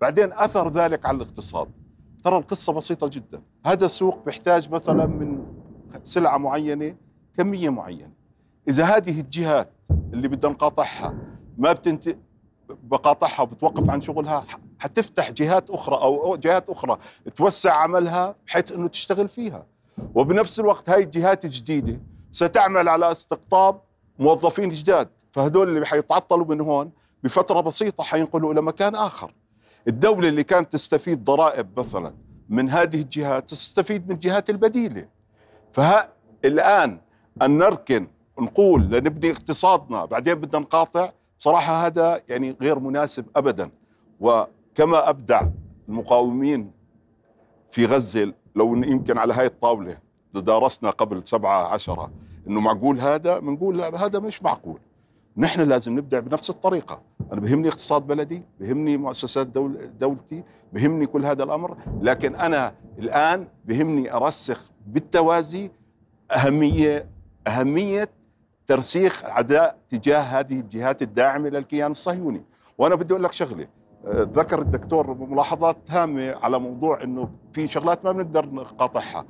بعدين 0.00 0.32
أثر 0.32 0.68
ذلك 0.68 1.06
على 1.06 1.16
الاقتصاد. 1.16 1.68
ترى 2.24 2.38
القصة 2.38 2.72
بسيطة 2.72 3.08
جدا. 3.12 3.42
هذا 3.66 3.86
السوق 3.86 4.24
بيحتاج 4.24 4.70
مثلا 4.70 5.06
من 5.06 5.46
سلعة 6.04 6.38
معينة 6.38 6.96
كمية 7.36 7.68
معينة. 7.68 8.12
إذا 8.68 8.84
هذه 8.84 9.20
الجهات 9.20 9.70
اللي 10.12 10.28
بدنا 10.28 10.52
نقاطعها 10.52 11.14
ما 11.58 11.72
بتنت 11.72 12.16
بقاطعها 12.68 13.42
وبتوقف 13.42 13.90
عن 13.90 14.00
شغلها 14.00 14.44
حتفتح 14.78 15.30
جهات 15.30 15.70
أخرى 15.70 15.96
أو 15.96 16.36
جهات 16.36 16.70
أخرى 16.70 16.98
توسع 17.36 17.72
عملها 17.72 18.34
بحيث 18.46 18.72
إنه 18.72 18.88
تشتغل 18.88 19.28
فيها. 19.28 19.66
وبنفس 20.14 20.60
الوقت 20.60 20.90
هاي 20.90 21.02
الجهات 21.02 21.44
الجديدة 21.44 22.00
ستعمل 22.32 22.88
على 22.88 23.12
استقطاب 23.12 23.80
موظفين 24.18 24.68
جداد. 24.68 25.08
فهدول 25.32 25.68
اللي 25.68 25.86
حيتعطلوا 25.86 26.46
من 26.46 26.60
هون 26.60 26.90
بفترة 27.24 27.60
بسيطة 27.60 28.04
حينقلوا 28.04 28.52
إلى 28.52 28.62
مكان 28.62 28.94
آخر. 28.94 29.34
الدولة 29.88 30.28
اللي 30.28 30.44
كانت 30.44 30.72
تستفيد 30.72 31.24
ضرائب 31.24 31.80
مثلا 31.80 32.14
من 32.48 32.70
هذه 32.70 33.00
الجهات 33.00 33.50
تستفيد 33.50 34.08
من 34.08 34.14
الجهات 34.14 34.50
البديلة. 34.50 35.08
فها 35.72 36.08
الآن 36.44 37.00
أن 37.42 37.58
نركن 37.58 38.06
نقول 38.38 38.82
لنبني 38.82 39.30
اقتصادنا 39.30 40.04
بعدين 40.04 40.34
بدنا 40.34 40.62
نقاطع 40.62 41.12
صراحة 41.38 41.86
هذا 41.86 42.20
يعني 42.28 42.56
غير 42.60 42.78
مناسب 42.78 43.26
ابدا. 43.36 43.70
وكما 44.20 45.10
أبدع 45.10 45.42
المقاومين 45.88 46.70
في 47.70 47.86
غزة 47.86 48.32
لو 48.56 48.74
يمكن 48.74 49.18
على 49.18 49.34
هاي 49.34 49.46
الطاولة 49.46 49.98
تدارسنا 50.32 50.90
قبل 50.90 51.22
سبعة 51.28 51.68
عشرة 51.68 52.10
إنه 52.48 52.60
معقول 52.60 53.00
هذا؟ 53.00 53.38
بنقول 53.38 53.78
لا 53.78 54.06
هذا 54.06 54.18
مش 54.18 54.42
معقول. 54.42 54.80
نحن 55.36 55.60
لازم 55.60 55.98
نبدع 55.98 56.18
بنفس 56.18 56.50
الطريقة. 56.50 57.02
أنا 57.32 57.40
بهمني 57.40 57.68
اقتصاد 57.68 58.06
بلدي 58.06 58.42
بهمني 58.60 58.96
مؤسسات 58.96 59.46
دول 59.46 59.98
دولتي 60.00 60.44
بهمني 60.72 61.06
كل 61.06 61.26
هذا 61.26 61.44
الأمر. 61.44 61.76
لكن 62.00 62.34
أنا 62.36 62.74
الآن 62.98 63.48
بهمني 63.64 64.12
أرسخ 64.12 64.70
بالتوازي 64.86 65.70
أهمية 66.32 67.08
أهمية 67.46 68.08
ترسيخ 68.66 69.24
عداء 69.24 69.78
تجاه 69.88 70.20
هذه 70.20 70.60
الجهات 70.60 71.02
الداعمة 71.02 71.48
للكيان 71.48 71.90
الصهيوني. 71.90 72.44
وأنا 72.78 72.94
بدي 72.94 73.12
أقول 73.14 73.24
لك 73.24 73.32
شغلة. 73.32 73.66
آه، 74.06 74.30
ذكر 74.32 74.62
الدكتور 74.62 75.14
ملاحظات 75.14 75.90
هامة 75.90 76.34
على 76.42 76.58
موضوع 76.58 77.02
إنه 77.02 77.30
في 77.52 77.66
شغلات 77.66 78.04
ما 78.04 78.12
بنقدر 78.12 78.46
نقاطعها. 78.46 79.24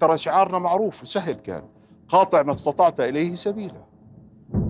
ترى 0.00 0.18
شعارنا 0.18 0.58
معروف 0.58 1.02
وسهل 1.02 1.34
كان. 1.34 1.62
قاطع 2.08 2.42
ما 2.42 2.52
استطعت 2.52 3.00
إليه 3.00 3.34
سبيلا 3.34 3.84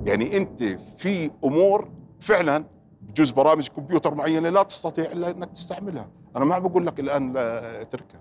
يعني 0.05 0.37
أنت 0.37 0.63
في 0.99 1.31
أمور 1.45 1.89
فعلا 2.21 2.65
بجوز 3.01 3.31
برامج 3.31 3.69
كمبيوتر 3.69 4.15
معينة 4.15 4.49
لا 4.49 4.63
تستطيع 4.63 5.05
إلا 5.05 5.31
إنك 5.31 5.51
تستعملها. 5.51 6.09
أنا 6.37 6.45
ما 6.45 6.59
بقول 6.59 6.87
لك 6.87 7.01
الآن 7.01 7.33
لا 7.33 7.83
اتركها 7.83 8.21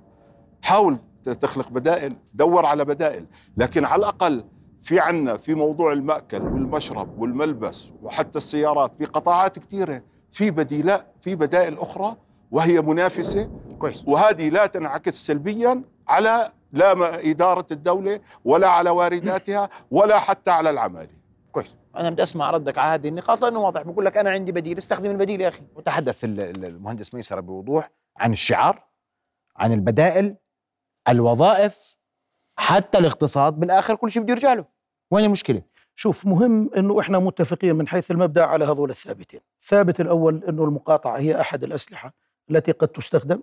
حاول 0.61 0.99
تخلق 1.23 1.69
بدائل 1.69 2.15
دور 2.33 2.65
على 2.65 2.85
بدائل. 2.85 3.25
لكن 3.57 3.85
على 3.85 3.99
الأقل 3.99 4.43
في 4.87 4.99
عنا 4.99 5.37
في 5.37 5.55
موضوع 5.55 5.93
المأكل 5.93 6.41
والمشرب 6.41 7.19
والملبس 7.19 7.91
وحتى 8.03 8.37
السيارات 8.37 8.95
في 8.95 9.05
قطاعات 9.05 9.59
كثيرة 9.59 10.03
في 10.31 10.51
بديلات 10.51 11.07
في 11.21 11.35
بدائل 11.35 11.77
أخرى 11.77 12.15
وهي 12.51 12.81
منافسة. 12.81 13.49
كويس. 13.79 14.03
وهذه 14.07 14.49
لا 14.49 14.65
تنعكس 14.65 15.13
سلبيا 15.25 15.83
على 16.07 16.51
لا 16.71 16.91
إدارة 17.29 17.67
الدولة 17.71 18.19
ولا 18.45 18.69
على 18.69 18.89
وارداتها 18.89 19.69
ولا 19.91 20.19
حتى 20.19 20.51
على 20.51 20.69
العمالة. 20.69 21.13
كويس. 21.51 21.75
أنا 21.95 22.09
بدي 22.09 22.23
أسمع 22.23 22.51
ردك 22.51 22.77
على 22.77 22.93
هذه 22.93 23.07
النقاط 23.07 23.41
لأنه 23.41 23.59
واضح. 23.59 23.81
بقول 23.81 24.05
لك 24.05 24.17
أنا 24.17 24.29
عندي 24.29 24.51
بديل 24.51 24.77
استخدم 24.77 25.11
البديل 25.11 25.41
يا 25.41 25.47
أخي. 25.47 25.63
وتحدث 25.75 26.23
ال- 26.23 26.39
ال- 26.39 26.65
المهندس 26.65 27.13
ميسره 27.13 27.39
بوضوح 27.39 27.91
عن 28.17 28.31
الشعار 28.31 28.83
عن 29.57 29.73
البدائل 29.73 30.35
الوظائف 31.09 31.97
حتى 32.57 32.97
الاقتصاد. 32.97 33.53
بالاخر 33.53 33.95
كل 33.95 34.11
شيء 34.11 34.23
بده 34.23 34.31
يرجع 34.31 34.53
له. 34.53 34.76
وين 35.11 35.25
المشكلة 35.25 35.61
شوف 35.95 36.25
مهم 36.25 36.69
إنه 36.77 36.99
إحنا 36.99 37.19
متفقين 37.19 37.75
من 37.75 37.87
حيث 37.87 38.11
المبدأ 38.11 38.43
على 38.43 38.65
هذول 38.65 38.89
الثابتين، 38.89 39.39
الثابت 39.59 40.01
الأول 40.01 40.43
إنه 40.43 40.63
المقاطعة 40.63 41.17
هي 41.17 41.41
أحد 41.41 41.63
الأسلحة 41.63 42.13
التي 42.51 42.71
قد 42.71 42.87
تستخدم 42.87 43.41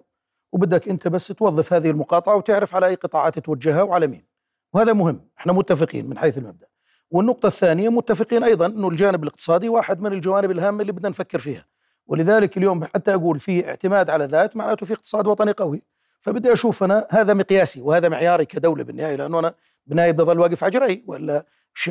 وبدك 0.52 0.88
أنت 0.88 1.09
بس 1.09 1.26
توظف 1.26 1.73
هذه 1.73 1.90
المقاطعة 1.90 2.37
وتعرف 2.37 2.75
على 2.75 2.87
أي 2.87 2.94
قطاعات 2.94 3.38
توجهها 3.38 3.83
وعلى 3.83 4.06
مين. 4.06 4.25
وهذا 4.73 4.92
مهم، 4.92 5.28
إحنا 5.38 5.52
متفقين 5.52 6.09
من 6.11 6.18
حيث 6.18 6.38
المبدأ. 6.38 6.66
والنقطة 7.11 7.47
الثانية 7.47 7.88
متفقين 7.88 8.42
أيضا 8.42 8.66
إنه 8.66 8.88
الجانب 8.88 9.23
الاقتصادي 9.23 9.68
واحد 9.68 10.00
من 10.00 10.12
الجوانب 10.12 10.50
الهامة 10.50 10.80
اللي 10.80 10.92
بدنا 10.92 11.09
نفكر 11.09 11.38
فيها. 11.38 11.66
ولذلك 12.06 12.56
اليوم 12.56 12.85
حتى 12.85 13.14
أقول 13.14 13.40
في 13.40 13.68
اعتماد 13.68 14.11
على 14.11 14.25
ذات 14.25 14.56
معناته 14.56 14.87
في 14.87 14.92
اقتصاد 14.92 15.26
وطني 15.26 15.52
قوي. 15.52 15.83
فبدي 16.25 16.52
أشوف 16.52 16.83
أنا 16.85 17.07
هذا 17.11 17.35
مقياسي 17.35 17.81
وهذا 17.81 18.09
معياري 18.09 18.45
كدولة 18.45 18.85
بالنهاية 18.85 19.16
لأنه 19.16 19.38
أنا 19.38 19.54
بالنهاية 19.87 20.11
بدي 20.11 20.23
اضل 20.23 20.38
واقف 20.38 20.64
على 20.64 20.71
جري 20.71 21.04
ولا 21.07 21.45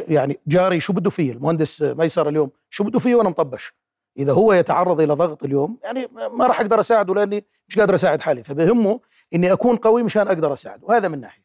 يعني 0.08 0.40
جاري 0.48 0.80
شو 0.80 0.94
بده 0.94 1.10
فيه؟ 1.10 1.32
المهندس 1.32 1.82
ميسر 1.82 2.30
اليوم 2.30 2.52
شو 2.70 2.84
بده 2.84 3.00
فيه 3.00 3.16
وأنا 3.16 3.30
مطبش؟ 3.30 3.74
إذا 4.18 4.32
هو 4.34 4.54
يتعرض 4.54 5.02
إلى 5.02 5.14
ضغط 5.14 5.44
اليوم 5.44 5.78
يعني 5.84 6.08
ما 6.34 6.48
راح 6.48 6.62
أقدر 6.62 6.80
أساعده 6.80 7.14
لأني 7.14 7.46
مش 7.68 7.80
قادر 7.80 7.96
أساعد 7.96 8.22
حالي 8.22 8.44
فبهمه 8.44 9.00
إني 9.34 9.52
أكون 9.54 9.76
قوي 9.76 10.04
مشان 10.04 10.28
أقدر 10.28 10.54
أساعده 10.54 10.88
وهذا 10.88 11.08
من 11.08 11.20
ناحية. 11.22 11.44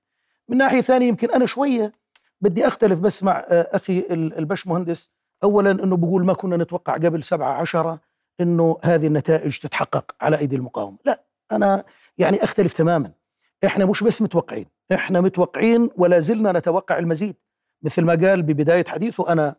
من 0.48 0.56
ناحية 0.56 0.80
ثانية 0.80 1.08
يمكن 1.08 1.30
أنا 1.30 1.46
شوية 1.46 1.92
بدي 2.40 2.66
أختلف 2.66 2.98
بس 2.98 3.22
مع 3.22 3.38
آه، 3.48 3.68
أخي 3.72 3.98
ال- 3.98 4.38
البش 4.38 4.66
مهندس. 4.66 5.10
اولا 5.42 5.70
إنه 5.70 5.96
بقول 5.96 6.24
ما 6.24 6.32
كنا 6.32 6.56
نتوقع 6.56 6.92
قبل 6.94 7.22
سبعة 7.24 7.52
عشرة 7.60 8.00
إنه 8.40 8.78
هذه 8.82 9.06
النتائج 9.06 9.58
تتحقق 9.58 10.14
على 10.20 10.38
أيدي 10.38 10.56
المقاومة. 10.56 10.98
لا 11.04 11.24
أنا 11.52 11.84
يعني 12.18 12.44
أختلف 12.44 12.72
تماما. 12.72 13.12
إحنا 13.64 13.86
مش 13.86 14.02
بس 14.02 14.22
متوقعين. 14.22 14.66
إحنا 14.92 15.20
متوقعين 15.20 15.90
ولا 15.96 16.18
زلنا 16.18 16.52
نتوقع 16.52 16.98
المزيد. 16.98 17.36
مثل 17.82 18.04
ما 18.04 18.28
قال 18.28 18.42
ببداية 18.42 18.84
حديثه 18.88 19.32
أنا 19.32 19.54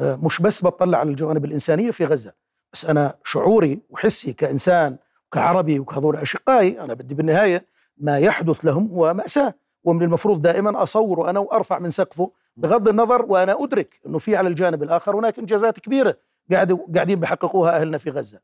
آه، 0.00 0.16
مش 0.22 0.42
بس 0.42 0.64
بطلع 0.64 0.98
على 0.98 1.10
الجوانب 1.10 1.44
الإنسانية 1.44 1.90
في 1.90 2.04
غزة 2.04 2.32
بس 2.72 2.84
أنا 2.84 3.14
شعوري 3.24 3.80
وحسي 3.90 4.32
كإنسان 4.32 4.96
كعربي 5.32 5.78
وكهذول 5.78 6.16
أشقائي 6.16 6.80
أنا 6.80 6.94
بدي 6.94 7.14
بالنهاية 7.14 7.66
ما 7.96 8.18
يحدث 8.18 8.64
لهم 8.64 8.88
هو 8.88 9.14
ماساه 9.14 9.54
ومن 9.84 10.02
المفروض 10.02 10.42
دائما 10.42 10.82
اصوره 10.82 11.30
أنا 11.30 11.40
وأرفع 11.40 11.78
من 11.78 11.90
سقفه 11.90 12.30
بغض 12.56 12.88
النظر 12.88 13.24
وأنا 13.28 13.64
أدرك 13.64 14.00
إنه 14.06 14.18
في 14.18 14.36
على 14.36 14.48
الجانب 14.48 14.82
الآخر 14.82 15.16
هناك 15.16 15.38
إنجازات 15.38 15.78
كبيرة 15.80 16.16
قاعد 16.52 16.72
قاعدين 16.94 17.20
بيحققوها 17.20 17.80
أهلنا 17.80 17.98
في 17.98 18.10
غزة. 18.10 18.40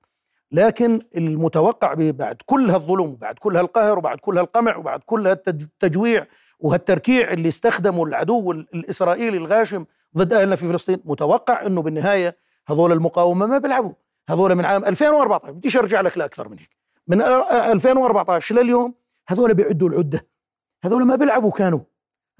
لكن 0.53 0.99
المتوقع 1.17 1.95
بعد 1.95 2.37
كل 2.47 2.71
هالظلم 2.71 3.07
وبعد 3.07 3.39
كل 3.39 3.57
هالقهر 3.57 3.99
وبعد 3.99 4.19
كل 4.19 4.39
هالقمع 4.39 4.77
وبعد 4.77 5.01
كل 5.07 5.27
هالتجويع 5.27 6.27
وهالتركيع 6.59 7.33
اللي 7.33 7.49
استخدمه 7.49 8.05
العدو 8.05 8.53
الإسرائيلي 8.53 9.37
الغاشم 9.37 9.85
ضد 10.17 10.33
أهلنا 10.33 10.57
في 10.57 10.69
فلسطين 10.69 11.01
متوقع 11.05 11.67
إنه 11.67 11.83
بالنهاية 11.83 12.37
هذول 12.69 12.93
المقاومة 12.93 13.47
ما 13.47 13.59
بيلعبوا. 13.59 13.93
هذول 14.29 14.55
من 14.55 14.65
عام 14.65 14.85
2014 14.85 15.53
بديش 15.53 15.77
أرجع 15.77 16.01
لك 16.01 16.19
لأكثر 16.19 16.49
من 16.49 16.59
هيك. 16.59 16.77
من 17.07 17.23
2014 17.23 18.55
لليوم 18.55 18.95
هذول 19.29 19.55
بيعدوا 19.55 19.89
العدة. 19.89 20.27
هذول 20.85 21.05
ما 21.05 21.17
بيلعبوا 21.17 21.51
كانوا. 21.51 21.81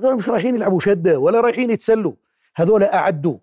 هذول 0.01 0.17
مش 0.17 0.29
رايحين 0.29 0.55
يلعبوا 0.55 0.81
شدة 0.81 1.19
ولا 1.19 1.41
رايحين 1.41 1.71
يتسلوا. 1.71 2.13
هذول 2.57 2.83
أعدوا. 2.83 3.39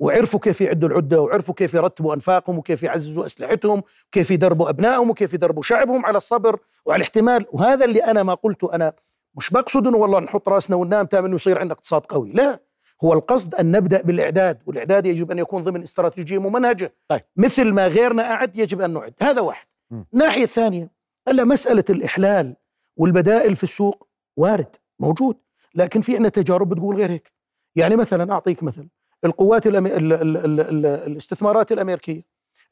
وعرفوا 0.00 0.40
كيف 0.40 0.60
يعدوا 0.60 0.88
العدة 0.88 1.20
وعرفوا 1.20 1.54
كيف 1.54 1.74
يرتبوا 1.74 2.14
أنفاقهم 2.14 2.58
وكيف 2.58 2.82
يعززوا 2.82 3.26
أسلحتهم 3.26 3.82
وكيف 4.06 4.30
يدربوا 4.30 4.68
أبنائهم 4.68 5.10
وكيف 5.10 5.34
يدربوا 5.34 5.62
شعبهم 5.62 6.06
على 6.06 6.16
الصبر 6.16 6.58
وعلى 6.86 6.96
الاحتمال. 6.96 7.46
وهذا 7.52 7.84
اللي 7.84 8.04
أنا 8.04 8.22
ما 8.22 8.34
قلته 8.34 8.74
أنا 8.74 8.92
مش 9.34 9.50
بقصد 9.50 9.86
إنه 9.86 9.96
والله 9.96 10.20
نحط 10.20 10.48
رأسنا 10.48 10.76
وننام 10.76 11.06
تام 11.06 11.24
انه 11.24 11.34
يصير 11.34 11.58
عندنا 11.58 11.72
اقتصاد 11.74 12.02
قوي 12.02 12.32
لا. 12.32 12.60
هو 13.04 13.12
القصد 13.12 13.54
أن 13.54 13.72
نبدأ 13.72 14.02
بالإعداد 14.02 14.62
والإعداد 14.66 15.06
يجب 15.06 15.30
أن 15.30 15.38
يكون 15.38 15.64
ضمن 15.64 15.82
استراتيجية 15.82 16.38
ممنهجه 16.38 16.94
طيب. 17.08 17.22
مثل 17.36 17.72
ما 17.72 17.86
غيرنا 17.86 18.30
أعد 18.30 18.58
يجب 18.58 18.80
أن 18.80 18.92
نعد. 18.92 19.14
هذا 19.22 19.40
واحد. 19.40 19.66
م. 19.90 20.02
الناحية 20.14 20.44
الثانية 20.44 20.90
هلا 21.28 21.44
مسألة 21.44 21.84
الإحلال 21.90 22.56
والبدائل 22.96 23.56
في 23.56 23.62
السوق 23.62 24.08
وارد 24.36 24.76
موجود. 25.00 25.36
لكن 25.74 26.00
في 26.00 26.12
عندنا 26.12 26.28
تجارب 26.28 26.68
بتقول 26.68 26.96
غير 26.96 27.10
هيك. 27.10 27.32
يعني 27.76 27.96
مثلا 27.96 28.32
أعطيك 28.32 28.62
مثل. 28.62 28.88
القوات 29.24 29.66
الأمي... 29.66 29.96
ال... 29.96 30.12
ال... 30.12 30.36
ال... 30.36 30.60
ال... 30.60 30.86
الاستثمارات 30.86 31.72
الأمريكية 31.72 32.22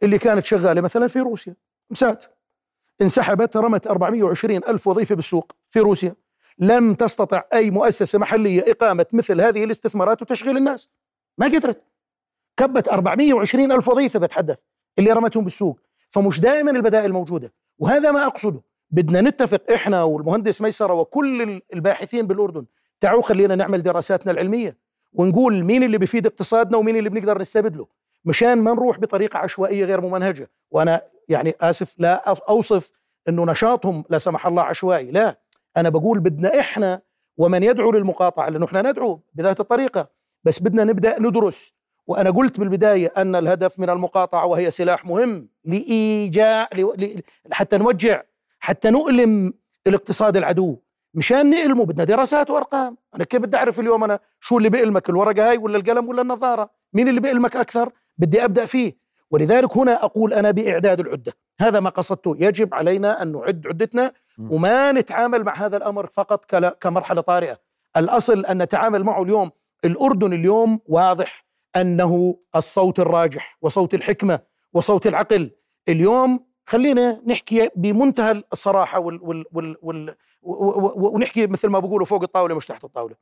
اللي 0.03 0.19
كانت 0.19 0.45
شغالة 0.45 0.81
مثلا 0.81 1.09
في 1.09 1.21
روسيا 1.21 1.57
مسات 1.91 2.25
انسحبت 3.03 3.57
رمت 3.57 3.87
420 3.87 4.57
ألف 4.57 4.87
وظيفة 4.87 5.15
بالسوق 5.15 5.53
في 5.71 5.81
روسيا. 5.81 6.15
لم 6.59 6.95
تستطع 6.95 7.43
أي 7.55 7.71
مؤسسة 7.71 8.19
محلية 8.19 8.65
إقامة 8.69 9.07
مثل 9.13 9.41
هذه 9.41 9.65
الاستثمارات 9.65 10.23
وتشغيل 10.23 10.57
الناس. 10.57 10.89
ما 11.39 11.47
قدرت. 11.47 11.83
كبت 12.57 12.89
420 12.89 13.73
ألف 13.73 13.89
وظيفة 13.89 14.19
بتحدث 14.19 14.59
اللي 14.99 15.13
رمتهم 15.13 15.45
بالسوق. 15.45 15.81
فمش 16.11 16.41
دائما 16.41 16.71
البدائل 16.71 17.13
موجودة. 17.13 17.53
وهذا 17.79 18.11
ما 18.11 18.27
أقصده. 18.27 18.63
بدنا 18.91 19.21
نتفق 19.21 19.73
إحنا 19.75 20.03
والمهندس 20.03 20.63
ميسرة 20.63 20.93
وكل 20.93 21.61
الباحثين 21.75 22.27
بالأردن. 22.27 22.67
تعالوا 23.01 23.23
خلينا 23.23 23.55
نعمل 23.55 23.83
دراساتنا 23.83 24.33
العلمية. 24.33 24.79
ونقول 25.15 25.65
مين 25.65 25.83
اللي 25.83 25.99
بيفيد 25.99 26.27
اقتصادنا 26.27 26.77
ومين 26.77 26.97
اللي 26.97 27.11
بنقدر 27.11 27.39
نستبدله. 27.39 27.87
مشان 28.25 28.59
ما 28.59 28.73
نروح 28.75 28.99
بطريقة 28.99 29.39
عشوائية 29.39 29.85
غير 29.85 30.01
ممنهجة. 30.01 30.51
وأنا 30.71 31.03
يعني 31.29 31.55
آسف 31.61 31.95
لا 31.99 32.15
أوصف 32.49 32.91
أنه 33.29 33.45
نشاطهم 33.47 34.05
لا 34.11 34.19
سمح 34.19 34.47
الله 34.47 34.63
عشوائي 34.63 35.11
لا. 35.11 35.39
أنا 35.77 35.89
بقول 35.89 36.21
بدنا 36.21 36.61
إحنا 36.61 37.01
ومن 37.37 37.63
يدعو 37.63 37.93
للمقاطعة 37.93 38.49
لأنه 38.49 38.65
إحنا 38.67 38.83
ندعو 38.83 39.21
بذات 39.35 39.61
الطريقة. 39.61 40.09
بس 40.45 40.63
بدنا 40.63 40.85
نبدأ 40.85 41.21
ندرس. 41.21 41.75
وأنا 42.07 42.31
قلت 42.31 42.61
بالبداية 42.61 43.13
أن 43.17 43.35
الهدف 43.35 43.81
من 43.81 43.91
المقاطعة 43.91 44.47
وهي 44.47 44.71
سلاح 44.71 45.07
مهم 45.07 45.49
لإيجاع 45.65 46.69
حتى 47.53 47.77
نوجع 47.77 48.23
حتى 48.59 48.91
نؤلم 48.91 49.53
الاقتصاد 49.87 50.37
العدو. 50.37 50.79
مشان 51.15 51.51
نقلمه 51.51 51.85
بدنا 51.85 52.05
دراسات 52.05 52.51
وأرقام. 52.51 52.97
أنا 53.15 53.25
كيف 53.25 53.43
بدي 53.43 53.57
أعرف 53.57 53.81
اليوم 53.81 54.05
أنا 54.05 54.19
شو 54.41 54.59
اللي 54.59 54.69
بيألمك 54.69 55.09
الورقة 55.09 55.51
هاي 55.51 55.59
ولا 55.59 55.79
القلم 55.79 56.09
ولا 56.09 56.23
النظارة؟ 56.23 56.71
مين 56.93 57.09
اللي 57.09 57.21
بيألمك 57.21 57.57
أكثر؟ 57.57 57.93
بدي 58.19 58.45
أبدأ 58.45 58.67
فيه. 58.67 58.97
ولذلك 59.31 59.77
هنا 59.77 60.05
أقول 60.05 60.35
أنا 60.35 60.51
بإعداد 60.51 61.01
العدة. 61.01 61.33
هذا 61.61 61.81
ما 61.81 61.91
قصدته. 61.91 62.37
يجب 62.39 62.75
علينا 62.75 63.23
أن 63.23 63.33
نعد 63.33 63.67
عدتنا 63.67 64.13
وما 64.39 64.93
نتعامل 64.93 65.45
مع 65.45 65.55
هذا 65.55 65.77
الأمر 65.77 66.07
فقط 66.07 66.45
كمرحلة 66.81 67.21
طارئة. 67.21 67.59
الأصل 67.97 68.47
أن 68.47 68.63
نتعامل 68.63 69.05
معه 69.05 69.23
اليوم 69.23 69.51
الأردن 69.85 70.33
اليوم 70.33 70.81
واضح 70.87 71.45
أنه 71.77 72.37
الصوت 72.57 73.01
الراجح 73.01 73.59
وصوت 73.63 73.95
الحكمة 73.95 74.41
وصوت 74.73 75.07
العقل. 75.07 75.51
اليوم 75.89 76.47
خلينا 76.67 77.23
نحكي 77.27 77.71
بمنتهى 77.77 78.43
الصراحة 78.53 78.99
وال 78.99 79.21
وال 79.23 79.45
وال 79.53 79.77
وال 79.83 80.17
ونحكي 80.97 81.47
مثل 81.47 81.69
ما 81.69 81.79
بقولوا 81.79 82.07
فوق 82.07 82.23
الطاولة 82.23 82.57
مش 82.57 82.67
تحت 82.67 82.85
الطاولة. 82.85 83.17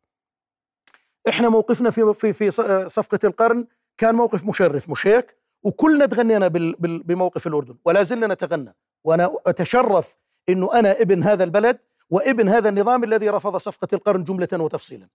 إحنا 1.28 1.48
موقفنا 1.48 1.90
في 1.90 2.14
في 2.14 2.33
في 2.33 2.50
صفقة 2.88 3.18
القرن 3.24 3.66
كان 3.98 4.14
موقف 4.14 4.46
مشرف 4.46 4.90
مش 4.90 5.07
هيك؟ 5.07 5.37
وكلنا 5.62 6.07
تغنينا 6.07 6.48
بموقف 6.78 7.46
الأردن 7.46 7.76
ولا 7.85 8.02
زلنا 8.02 8.26
نتغنى 8.26 8.74
وأنا 9.05 9.37
أتشرف 9.46 10.16
إنه 10.48 10.74
أنا 10.74 11.00
ابن 11.00 11.22
هذا 11.22 11.44
البلد 11.44 11.78
وابن 12.11 12.48
هذا 12.48 12.68
النظام 12.68 13.05
الذي 13.05 13.28
رفض 13.28 13.57
صفقة 13.57 13.88
القرن 13.92 14.24
جملة 14.24 14.48
وتفصيلا. 14.52 15.09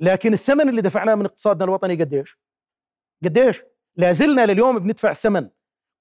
لكن 0.00 0.32
الثمن 0.32 0.68
اللي 0.68 0.82
دفعناه 0.82 1.14
من 1.14 1.24
اقتصادنا 1.24 1.64
الوطني 1.64 1.94
قديش؟ 1.94 2.38
قديش؟ 3.24 3.62
لا 3.96 4.12
زلنا 4.12 4.46
لليوم 4.46 4.78
بندفع 4.78 5.10
الثمن 5.10 5.48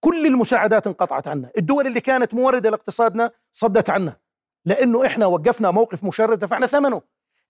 كل 0.02 0.26
المساعدات 0.26 0.88
انقطعت 0.88 1.28
عنا. 1.28 1.50
الدول 1.58 1.88
اللي 1.88 2.02
كانت 2.02 2.34
موردة 2.34 2.70
لاقتصادنا 2.70 3.32
صدت 3.52 3.90
عنا. 3.90 4.18
لأنه 4.66 5.06
إحنا 5.06 5.26
وقفنا 5.26 5.72
موقف 5.72 6.04
مشرف 6.04 6.40
دفعنا 6.40 6.66
ثمنه. 6.68 7.02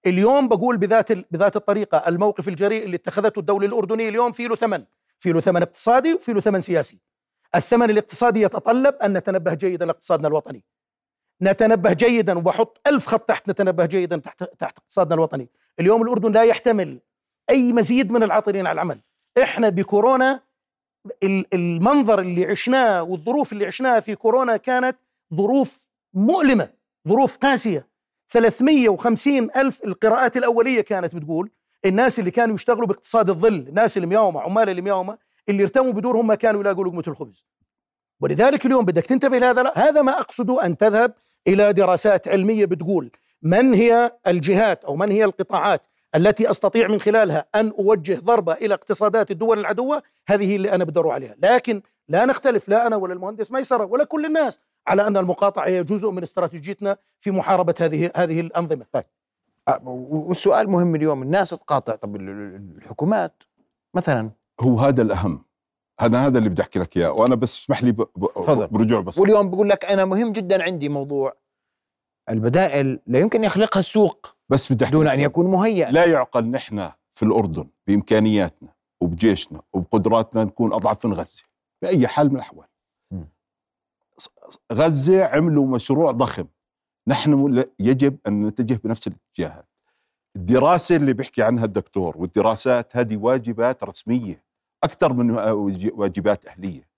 اليوم 0.05 0.47
بقول 0.47 0.77
بذات 0.77 1.11
بذات 1.11 1.55
الطريقة 1.55 2.03
الموقف 2.07 2.47
الجريء 2.47 2.83
اللي 2.83 2.95
اتخذته 2.95 3.39
الدولة 3.39 3.67
الأردنية 3.67 4.09
اليوم 4.09 4.31
في 4.31 4.47
له 4.47 4.55
ثمن. 4.55 4.83
في 5.19 5.31
له 5.31 5.41
ثمن 5.41 5.61
اقتصادي 5.61 6.13
وفي 6.13 6.33
له 6.33 6.41
ثمن 6.41 6.61
سياسي. 6.61 6.99
الثمن 7.55 7.89
الاقتصادي 7.89 8.41
يتطلب 8.41 8.95
أن 8.95 9.17
نتنبه 9.17 9.53
جيدا 9.53 9.85
لاقتصادنا 9.85 10.27
الوطني. 10.27 10.63
نتنبه 11.41 11.93
جيدا 11.93 12.37
وبحط 12.37 12.81
ألف 12.87 13.07
خط 13.07 13.21
تحت 13.21 13.49
نتنبه 13.49 13.85
جيدا 13.85 14.17
تحت 14.17 14.43
تحت 14.43 14.77
اقتصادنا 14.77 15.15
الوطني. 15.15 15.49
اليوم 15.79 16.01
الأردن 16.01 16.31
لا 16.31 16.43
يحتمل 16.43 16.99
أي 17.49 17.73
مزيد 17.73 18.11
من 18.11 18.23
العاطلين 18.23 18.67
على 18.67 18.75
العمل. 18.75 18.99
إحنا 19.43 19.69
بكورونا 19.69 20.41
المنظر 21.53 22.19
اللي 22.19 22.45
عشناه 22.45 23.03
والظروف 23.03 23.53
اللي 23.53 23.65
عشناها 23.65 23.99
في 23.99 24.15
كورونا 24.15 24.57
كانت 24.57 24.97
ظروف 25.33 25.85
مؤلمة 26.13 26.69
ظروف 27.07 27.37
قاسية. 27.37 27.87
350 28.29 29.49
ألف 29.55 29.83
القراءات 29.83 30.37
الأولية 30.37 30.81
كانت 30.81 31.15
بتقول 31.15 31.49
الناس 31.85 32.19
اللي 32.19 32.31
كانوا 32.31 32.55
يشتغلوا 32.55 32.87
باقتصاد 32.87 33.29
الظل 33.29 33.53
الناس 33.53 33.97
المياومة 33.97 34.41
عمال 34.41 34.69
المياومة 34.69 35.17
اللي 35.49 35.63
ارتموا 35.63 35.91
بدورهم 35.91 36.27
ما 36.27 36.35
كانوا 36.35 36.61
يلاقوا 36.61 36.85
لقمة 36.85 37.03
الخبز. 37.07 37.45
ولذلك 38.19 38.65
اليوم 38.65 38.85
بدك 38.85 39.05
تنتبه 39.05 39.37
لهذا 39.37 39.63
لا 39.63 39.89
هذا 39.89 40.01
ما 40.01 40.19
أقصده 40.19 40.65
أن 40.65 40.77
تذهب 40.77 41.13
إلى 41.47 41.73
دراسات 41.73 42.27
علمية 42.27 42.65
بتقول 42.65 43.11
من 43.41 43.73
هي 43.73 44.11
الجهات 44.27 44.83
أو 44.85 44.95
من 44.95 45.11
هي 45.11 45.25
القطاعات 45.25 45.87
التي 46.15 46.49
أستطيع 46.49 46.87
من 46.87 46.99
خلالها 46.99 47.45
أن 47.55 47.73
أوجه 47.79 48.19
ضربه 48.19 48.53
إلى 48.53 48.73
اقتصادات 48.73 49.31
الدول 49.31 49.59
العدوه 49.59 50.03
هذه 50.27 50.55
اللي 50.55 50.71
أنا 50.71 50.83
بدور 50.83 51.09
عليها. 51.09 51.35
لكن 51.43 51.81
لا 52.07 52.25
نختلف 52.25 52.69
لا 52.69 52.87
أنا 52.87 52.95
ولا 52.95 53.13
المهندس 53.13 53.51
ميسرة 53.51 53.85
ولا 53.85 54.03
كل 54.03 54.25
الناس 54.25 54.59
على 54.87 55.07
أن 55.07 55.17
المقاطعة 55.17 55.65
هي 55.67 55.83
جزء 55.83 56.11
من 56.11 56.23
استراتيجيتنا 56.23 56.97
في 57.19 57.31
محاربة 57.31 57.75
هذه 57.79 58.11
هذه 58.15 58.39
الأنظمة. 58.39 58.85
طيب. 58.91 59.05
والسؤال 59.83 60.69
مهم 60.69 60.95
اليوم 60.95 61.23
الناس 61.23 61.49
تقاطع 61.49 61.95
طب 61.95 62.15
الحكومات 62.15 63.43
مثلا؟ 63.93 64.31
هو 64.61 64.79
هذا 64.79 65.01
الأهم. 65.01 65.45
أنا 66.01 66.27
هذا 66.27 66.37
اللي 66.37 66.49
بدي 66.49 66.61
أحكي 66.61 66.79
لك 66.79 66.97
إياه 66.97 67.11
وأنا 67.11 67.35
بس 67.35 67.63
اسمح 67.63 67.83
لي 67.83 67.91
برجوع 68.71 69.01
بس. 69.01 69.19
واليوم 69.19 69.49
بقول 69.49 69.69
لك 69.69 69.85
أنا 69.85 70.05
مهم 70.05 70.31
جدا 70.31 70.63
عندي 70.63 70.89
موضوع. 70.89 71.33
البدائل 72.29 72.99
لا 73.07 73.19
يمكن 73.19 73.43
يخلقها 73.43 73.79
السوق. 73.79 74.35
بس 74.51 74.73
بدي 74.73 74.85
دون 74.85 75.07
أن 75.07 75.21
يكون 75.21 75.45
مهيئ 75.51 75.91
لا 75.91 76.05
يعقل 76.05 76.45
نحن 76.45 76.91
في 77.13 77.23
الأردن 77.25 77.67
بإمكانياتنا 77.87 78.73
وبجيشنا 79.01 79.61
وبقدراتنا 79.73 80.43
نكون 80.43 80.73
أضعف 80.73 81.05
من 81.05 81.13
غزة 81.13 81.43
بأي 81.81 82.07
حال 82.07 82.29
من 82.29 82.35
الأحوال. 82.35 82.67
غزة 84.73 85.25
عملوا 85.25 85.67
مشروع 85.67 86.11
ضخم. 86.11 86.45
نحن 87.07 87.63
يجب 87.79 88.17
أن 88.27 88.45
نتجه 88.45 88.79
بنفس 88.83 89.07
الاتجاهات. 89.07 89.67
الدراسة 90.35 90.95
اللي 90.95 91.13
بيحكي 91.13 91.43
عنها 91.43 91.65
الدكتور 91.65 92.17
والدراسات 92.17 92.97
هذه 92.97 93.17
واجبات 93.17 93.83
رسمية 93.83 94.43
أكثر 94.83 95.13
من 95.13 95.31
واجبات 95.93 96.45
أهلية. 96.45 96.89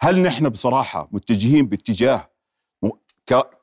هل 0.00 0.22
نحن 0.22 0.48
بصراحة 0.48 1.08
متجهين 1.12 1.66
باتجاه 1.66 2.30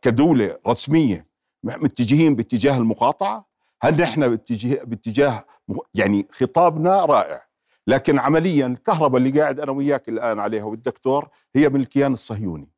كدولة 0.01 0.57
رسمية 0.67 1.26
متجهين 1.75 2.35
باتجاه 2.35 2.77
المقاطعة؟ 2.77 3.45
هل 3.81 4.01
نحن 4.01 4.27
باتجاه 4.27 4.83
باتجاه 4.83 5.45
يعني 5.93 6.27
خطابنا 6.31 7.05
رائع. 7.05 7.47
لكن 7.87 8.19
عمليا 8.19 8.67
الكهرباء 8.67 9.17
اللي 9.17 9.41
قاعد 9.41 9.59
أنا 9.59 9.71
وياك 9.71 10.09
الآن 10.09 10.39
عليها 10.39 10.63
والدكتور 10.63 11.27
هي 11.55 11.69
من 11.69 11.81
الكيان 11.81 12.13
الصهيوني. 12.13 12.69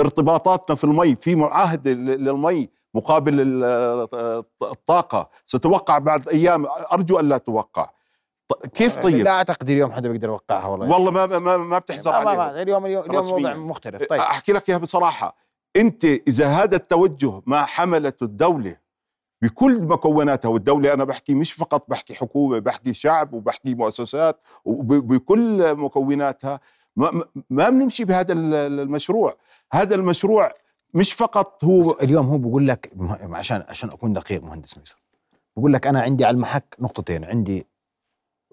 ارتباطاتنا 0.00 0.76
في 0.76 0.84
المي 0.84 1.16
في 1.16 1.36
معاهده 1.36 1.92
للمي 1.92 2.68
مقابل 2.94 3.34
الطاقة 4.62 5.30
ستوقع 5.46 5.98
بعد 5.98 6.28
أيام؟ 6.28 6.66
أرجو 6.92 7.20
أن 7.20 7.28
لا 7.28 7.38
توقع. 7.38 7.90
كيف 8.74 8.96
طيب؟ 8.96 9.24
لا 9.24 9.30
أعتقد 9.30 9.70
اليوم 9.70 9.92
حدا 9.92 10.08
بيقدر 10.08 10.28
يوقعها 10.28 10.66
والله. 10.66 10.88
والله 10.90 11.10
ما 11.10 11.38
ما 11.38 11.56
ما 11.56 11.78
بتحزر 11.78 12.12
عليها 12.12 12.62
اليوم 12.62 12.86
اليوم 12.86 13.04
اليوم 13.04 13.26
الوضع 13.26 13.54
مختلف. 13.54 14.02
طيب. 14.04 14.20
أحكي 14.20 14.52
لك 14.52 14.68
إياها 14.68 14.78
بصراحة. 14.78 15.36
انت 15.76 16.04
اذا 16.04 16.48
هذا 16.48 16.76
التوجه 16.76 17.42
ما 17.46 17.64
حملته 17.64 18.24
الدولة 18.24 18.76
بكل 19.42 19.82
مكوناتها 19.82 20.48
والدولة 20.48 20.94
أنا 20.94 21.04
بحكي 21.04 21.34
مش 21.34 21.52
فقط 21.52 21.90
بحكي 21.90 22.14
حكومة 22.14 22.58
بحكي 22.58 22.94
شعب 22.94 23.32
وبحكي 23.32 23.74
مؤسسات 23.74 24.40
وبكل 24.64 25.76
مكوناتها 25.76 26.60
ما, 26.96 27.24
ما 27.50 27.68
بنمشي 27.70 28.04
بهذا 28.04 28.32
المشروع. 28.32 29.36
هذا 29.72 29.94
المشروع 29.94 30.52
مش 30.94 31.12
فقط 31.12 31.64
هو 31.64 31.90
اليوم 31.90 32.26
هو 32.26 32.38
بقول 32.38 32.68
لك 32.68 32.92
عشان 33.22 33.64
عشان 33.68 33.88
أكون 33.88 34.12
دقيق 34.12 34.42
مهندس 34.42 34.78
ميسر. 34.78 35.02
بقول 35.56 35.72
لك 35.72 35.86
أنا 35.86 36.02
عندي 36.02 36.24
على 36.24 36.34
المحك 36.34 36.76
نقطتين. 36.78 37.24
عندي 37.24 37.66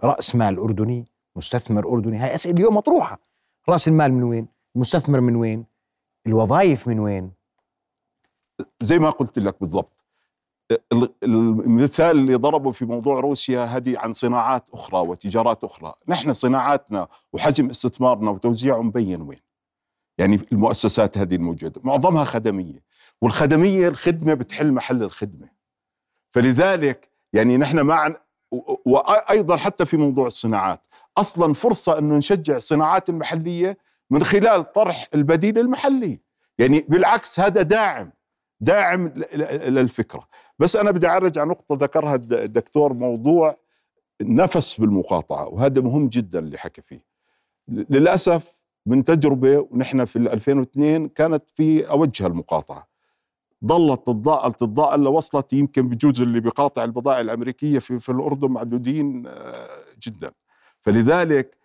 رأس 0.03 0.35
مال 0.35 0.57
أردني 0.57 1.05
مستثمر 1.35 1.87
أردني. 1.87 2.17
هاي 2.17 2.35
أسئلة 2.35 2.57
اليوم 2.57 2.77
مطروحة. 2.77 3.19
رأس 3.69 3.87
المال 3.87 4.13
من 4.13 4.23
وين؟ 4.23 4.47
المستثمر 4.75 5.21
من 5.21 5.35
وين؟ 5.35 5.65
الوظائف 6.27 6.87
من 6.87 6.99
وين؟ 6.99 7.31
زي 8.79 8.99
ما 8.99 9.09
قلت 9.09 9.39
لك 9.39 9.59
بالضبط. 9.59 10.05
المثال 11.23 12.17
اللي 12.17 12.35
ضربه 12.35 12.71
في 12.71 12.85
موضوع 12.85 13.19
روسيا 13.19 13.63
هذه 13.63 13.99
عن 13.99 14.13
صناعات 14.13 14.69
أخرى 14.69 14.99
وتجارات 14.99 15.63
أخرى، 15.63 15.93
نحن 16.07 16.33
صناعاتنا 16.33 17.07
وحجم 17.33 17.69
استثمارنا 17.69 18.31
وتوزيعه 18.31 18.81
مبين 18.81 19.21
وين. 19.21 19.39
يعني 20.17 20.39
المؤسسات 20.51 21.17
هذه 21.17 21.35
الموجودة، 21.35 21.81
معظمها 21.83 22.23
خدمية، 22.23 22.83
والخدمية 23.21 23.87
الخدمة 23.87 24.33
بتحل 24.33 24.71
محل 24.71 25.03
الخدمة. 25.03 25.49
فلذلك 26.29 27.09
يعني 27.33 27.57
نحن 27.57 27.79
مع 27.79 28.15
وأيضا 28.85 29.57
حتى 29.57 29.85
في 29.85 29.97
موضوع 29.97 30.27
الصناعات، 30.27 30.87
أصلا 31.17 31.53
فرصة 31.53 31.97
انه 31.97 32.17
نشجع 32.17 32.57
الصناعات 32.57 33.09
المحلية 33.09 33.77
من 34.09 34.23
خلال 34.23 34.71
طرح 34.71 35.07
البديل 35.15 35.59
المحلي. 35.59 36.19
يعني 36.59 36.85
بالعكس 36.87 37.39
هذا 37.39 37.61
داعم 37.61 38.11
داعم 38.59 39.07
للفكرة. 39.67 40.27
بس 40.59 40.75
أنا 40.75 40.91
بدي 40.91 41.07
ارجع 41.07 41.43
نقطة 41.43 41.75
ذكرها 41.81 42.15
الدكتور 42.15 42.93
موضوع 42.93 43.57
النفس 44.21 44.79
بالمقاطعة 44.79 45.47
وهذا 45.47 45.81
مهم 45.81 46.09
جدا 46.09 46.39
اللي 46.39 46.57
حكى 46.57 46.81
فيه. 46.81 47.03
للأسف 47.67 48.53
من 48.85 49.03
تجربة 49.03 49.67
ونحن 49.71 50.05
في 50.05 50.15
2002 50.15 51.09
كانت 51.09 51.43
في 51.55 51.89
اوجها 51.89 52.27
المقاطعة. 52.27 52.89
ظلت 53.65 53.99
تتضاءل 54.07 54.53
تتضاءل 54.53 55.03
لوصلت 55.03 55.53
يمكن 55.53 55.89
بجوز 55.89 56.21
اللي 56.21 56.39
بيقاطع 56.39 56.83
البضائع 56.83 57.19
الأمريكية 57.19 57.79
في, 57.79 57.99
في 57.99 58.09
الأردن 58.09 58.47
معدودين 58.51 59.27
آه، 59.27 59.69
جدا. 60.03 60.31
فلذلك 60.79 61.57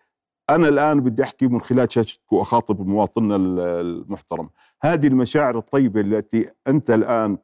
أنا 0.49 0.69
الآن 0.69 0.99
بدي 0.99 1.23
أحكي 1.23 1.47
من 1.47 1.61
خلال 1.61 1.91
شاشتك 1.91 2.33
وأخاطب 2.33 2.87
مواطننا 2.87 3.35
المحترم. 3.81 4.49
هذه 4.81 5.07
المشاعر 5.07 5.57
الطيبة 5.57 6.01
التي 6.01 6.49
أنت 6.67 6.91
الآن 6.91 7.37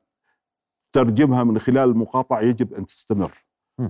ترجمها 0.94 1.44
من 1.44 1.60
خلال 1.60 1.90
المقاطعة 1.90 2.42
يجب 2.42 2.74
أن 2.74 2.86
تستمر. 2.86 3.32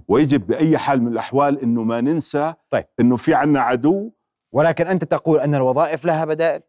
ويجب 0.08 0.48
بأي 0.48 0.78
حال 0.78 1.02
من 1.02 1.08
الأحوال 1.08 1.62
أنه 1.62 1.84
ما 1.84 2.02
ننسى 2.02 2.54
طيب. 2.70 2.86
أنه 3.00 3.18
في 3.18 3.34
عنا 3.34 3.60
عدو. 3.60 4.12
ولكن 4.52 4.88
أنت 4.88 5.04
تقول 5.04 5.40
أن 5.40 5.56
الوظائف 5.56 6.06
لها 6.06 6.26
بدائل 6.26 6.62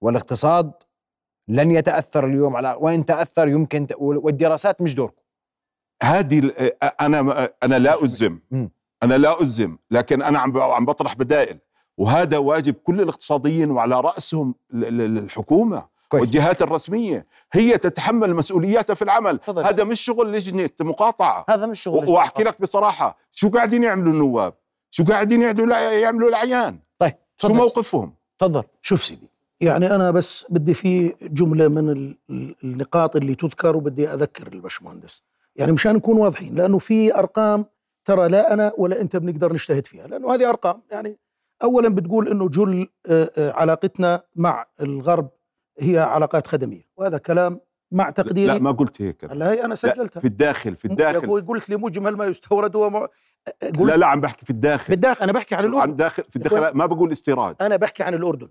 والاقتصاد 0.00 0.72
لن 1.48 1.70
يتأثر 1.70 2.26
اليوم 2.26 2.56
على 2.56 2.76
وإن 2.80 3.04
تأثر 3.04 3.48
يمكن. 3.48 3.86
والدراسات 3.98 4.82
مش 4.82 4.94
دوركم. 4.94 5.22
هذه 6.02 6.52
أنا 7.00 7.48
أنا 7.62 7.78
لا 7.78 8.04
أزم 8.04 8.38
أنا 9.02 9.18
لا 9.18 9.42
أزم 9.42 9.76
لكن 9.90 10.22
أنا 10.22 10.38
عم 10.38 10.58
عم 10.58 10.84
بطرح 10.84 11.14
بدائل. 11.14 11.58
وهذا 11.98 12.38
واجب 12.38 12.74
كل 12.74 13.00
الاقتصاديين 13.00 13.70
وعلى 13.70 14.00
رأسهم 14.00 14.54
الحكومة 14.74 15.86
كويس. 16.08 16.20
والجهات 16.20 16.62
الرسمية. 16.62 17.26
هي 17.52 17.78
تتحمل 17.78 18.34
مسؤولياتها 18.34 18.94
في 18.94 19.02
العمل. 19.02 19.40
فضل. 19.42 19.64
هذا 19.64 19.84
مش 19.84 20.00
شغل 20.00 20.32
لجنة 20.32 20.70
مقاطعة. 20.80 21.44
هذا 21.48 21.66
مش 21.66 21.80
شغل 21.80 22.08
وأحكي 22.08 22.42
لك 22.42 22.60
بصراحة 22.60 23.18
شو 23.30 23.50
قاعدين 23.50 23.82
يعملوا 23.82 24.12
النواب؟ 24.12 24.54
شو 24.90 25.04
قاعدين 25.04 25.42
يعملوا 25.42 25.76
يعملوا 25.76 26.28
العيان. 26.28 26.78
طيب 26.98 27.14
شو 27.36 27.48
موقفهم؟ 27.48 28.14
تفضل. 28.38 28.62
شوف 28.82 29.04
سيدي 29.04 29.30
يعني 29.60 29.94
أنا 29.94 30.10
بس 30.10 30.46
بدي 30.48 30.74
في 30.74 31.14
جملة 31.22 31.68
من 31.68 32.14
النقاط 32.64 33.16
اللي 33.16 33.34
تذكر 33.34 33.76
وبدي 33.76 34.08
أذكر 34.08 34.46
البشمهندس 34.46 35.22
يعني 35.56 35.72
مشان 35.72 35.94
نكون 35.94 36.18
واضحين 36.18 36.54
لأنه 36.54 36.78
في 36.78 37.14
أرقام 37.18 37.64
ترى 38.06 38.28
لا 38.28 38.52
أنا 38.52 38.72
ولا 38.78 39.00
أنت 39.00 39.16
بنقدر 39.16 39.52
نجتهد 39.52 39.86
فيها 39.86 40.06
لأنه 40.06 40.34
هذه 40.34 40.48
أرقام. 40.48 40.82
يعني 40.90 41.18
اولا 41.62 41.88
بتقول 41.88 42.28
إنه 42.28 42.48
جل 42.48 42.88
آه، 43.06 43.30
آه، 43.38 43.52
علاقتنا 43.52 44.22
مع 44.36 44.66
الغرب 44.80 45.30
هي 45.78 45.98
علاقات 45.98 46.46
خدمية 46.46 46.88
وهذا 46.96 47.18
كلام 47.18 47.60
مع 47.92 48.10
تقديري. 48.10 48.46
لا 48.46 48.58
ما 48.58 48.70
قلت 48.70 49.02
هيك. 49.02 49.24
لا 49.24 49.50
هي 49.52 49.64
أنا 49.64 49.74
سجلتها. 49.74 50.20
في 50.20 50.26
الداخل 50.26 50.76
في 50.76 50.84
الداخل. 50.84 51.46
قلت 51.46 51.70
لي 51.70 51.76
مجمل 51.76 52.16
ما 52.16 52.26
يستورد 52.26 52.76
هو 52.76 53.08
لا 53.62 53.96
لا 53.96 54.06
عم 54.06 54.20
بحكي 54.20 54.44
في 54.44 54.50
الداخل. 54.50 54.90
بالداخل 54.90 55.22
أنا 55.22 55.32
بحكي 55.32 55.54
عن 55.54 55.64
الأردن. 55.64 55.90
عن 55.90 55.96
داخل 55.96 56.24
في 56.30 56.36
الداخل 56.36 56.76
ما 56.76 56.86
بقول 56.86 57.12
استيراد. 57.12 57.56
أنا 57.60 57.76
بحكي 57.76 58.02
عن 58.02 58.14
الأردن. 58.14 58.48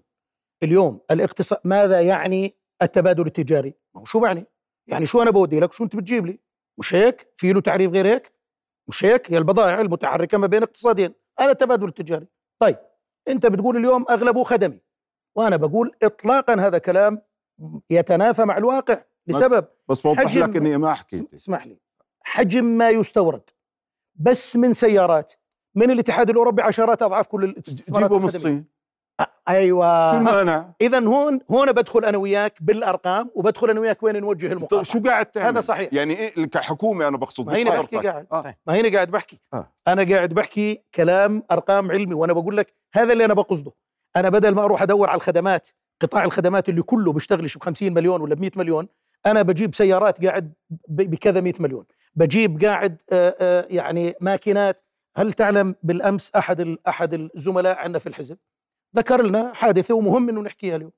اليوم 0.63 0.99
الاقتصاد 1.11 1.59
ماذا 1.63 2.01
يعني 2.01 2.55
التبادل 2.81 3.25
التجاري؟ 3.25 3.73
شو 4.03 4.19
معني؟ 4.19 4.45
يعني 4.87 5.05
شو 5.05 5.21
أنا 5.21 5.31
بودي 5.31 5.59
لك؟ 5.59 5.73
شو 5.73 5.83
أنت 5.83 5.95
بتجيب 5.95 6.25
لي؟ 6.25 6.39
مش 6.77 6.95
هيك؟ 6.95 7.27
في 7.35 7.53
له 7.53 7.61
تعريف 7.61 7.91
غير 7.91 8.07
هيك؟ 8.07 8.34
مش 8.87 9.05
هيك؟ 9.05 9.31
هي 9.31 9.37
البضائع 9.37 9.81
المتحركة 9.81 10.37
ما 10.37 10.47
بين 10.47 10.63
اقتصادين 10.63 11.13
هذا 11.39 11.51
التبادل 11.51 11.87
التجاري 11.87 12.27
طيب 12.59 12.77
أنت 13.27 13.45
بتقول 13.45 13.77
اليوم 13.77 14.05
اغلبه 14.09 14.43
خدمي 14.43 14.81
وأنا 15.35 15.55
بقول 15.55 15.91
اطلاقا 16.03 16.53
هذا 16.53 16.77
كلام 16.77 17.21
يتنافى 17.89 18.45
مع 18.45 18.57
الواقع. 18.57 19.03
لسبب 19.27 19.67
بس 19.89 20.01
بوضح 20.01 20.35
لك 20.35 20.57
إني 20.57 20.77
ما 20.77 20.93
حكيت. 20.93 21.33
اسمح 21.33 21.67
لي. 21.67 21.77
حجم 22.21 22.65
ما 22.65 22.89
يستورد 22.89 23.49
بس 24.15 24.55
من 24.55 24.73
سيارات 24.73 25.33
من 25.75 25.91
الاتحاد 25.91 26.29
الأوروبي 26.29 26.61
عشرات 26.61 27.01
أضعاف 27.01 27.27
كل 27.27 27.43
الاستثمارات 27.43 28.03
جيبوا 28.03 28.19
من. 28.19 28.25
الصين. 28.25 28.65
أيوه 29.49 30.11
شو 30.11 30.17
المانع؟ 30.17 30.73
اذا 30.81 30.99
هون 30.99 31.39
هون 31.51 31.71
بدخل 31.71 32.05
أنا 32.05 32.17
وياك 32.17 32.57
بالأرقام 32.61 33.31
وبدخل 33.35 33.69
أنا 33.69 33.79
وياك 33.79 34.03
وين 34.03 34.21
نوجه 34.21 34.47
طيب 34.47 34.57
المقاطعه 34.57 34.83
شو 34.83 34.99
قاعد 34.99 35.25
تعمل؟ 35.25 35.47
هذا 35.47 35.61
صحيح. 35.61 35.89
يعني 35.93 36.13
إيه 36.13 36.45
كحكومة 36.45 37.07
أنا 37.07 37.17
بقصد 37.17 37.47
ما 37.47 37.55
هيني 37.55 37.69
بحكي. 37.69 37.97
قاعد 37.97 38.27
آه. 38.31 38.55
ما 38.67 38.73
هيني 38.73 38.89
قاعد 38.89 39.11
بحكي 39.11 39.39
آه. 39.53 39.71
أنا 39.87 40.03
قاعد 40.03 40.33
بحكي 40.33 40.83
كلام 40.95 41.43
أرقام 41.51 41.91
علمي 41.91 42.13
وأنا 42.13 42.33
بقول 42.33 42.57
لك 42.57 42.73
هذا 42.93 43.13
اللي 43.13 43.25
أنا 43.25 43.33
بقصده 43.33 43.71
أنا 44.15 44.29
بدل 44.29 44.55
ما 44.55 44.63
أروح 44.63 44.81
أدور 44.81 45.09
على 45.09 45.17
الخدمات 45.17 45.67
قطاع 46.01 46.23
الخدمات 46.23 46.69
اللي 46.69 46.81
كله 46.81 47.13
بيشتغلش 47.13 47.57
ب 47.57 47.63
50 47.63 47.93
مليون 47.93 48.21
ولا 48.21 48.35
ب 48.35 48.41
100 48.41 48.51
مليون 48.55 48.87
أنا 49.25 49.41
بجيب 49.41 49.75
سيارات 49.75 50.25
قاعد 50.25 50.53
بكذا 50.87 51.41
100 51.41 51.53
مليون 51.59 51.85
بجيب 52.15 52.63
قاعد 52.65 53.01
آه، 53.11 53.35
آه، 53.39 53.67
يعني 53.69 54.13
ماكينات 54.21 54.81
هل 55.17 55.33
تعلم 55.33 55.75
بالأمس 55.83 56.31
أحد 56.35 56.77
أحد 56.87 57.13
الزملاء 57.13 57.77
عندنا 57.77 57.99
في 57.99 58.07
الحزب 58.07 58.37
ذكر 58.95 59.21
لنا 59.21 59.53
حادثة 59.53 59.93
ومهم 59.93 60.29
إنه 60.29 60.41
نحكيها 60.41 60.75
اليوم. 60.75 60.91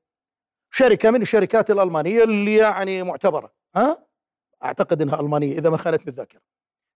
شركة 0.72 1.12
من 1.12 1.22
الشركات 1.22 1.72
الألمانية 1.72 2.24
اللي 2.24 2.56
يعني 2.56 3.04
معتبرة 3.04 3.54
ها؟ 3.76 4.08
أعتقد 4.64 5.02
إنها 5.02 5.20
ألمانية 5.20 5.58
إذا 5.58 5.70
ما 5.70 5.78
خانتني 5.78 6.08
الذاكرة. 6.08 6.42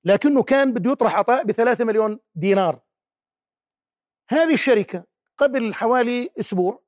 لكنه 0.06 0.44
كان 0.44 0.74
بده 0.74 0.92
يطرح 0.92 1.16
عطاء 1.16 1.44
بثلاثة 1.44 1.86
مليون 1.86 2.20
دينار. 2.36 2.80
هذه 4.30 4.54
الشركة 4.54 5.04
قبل 5.38 5.74
حوالي 5.74 6.30
أسبوع 6.40 6.84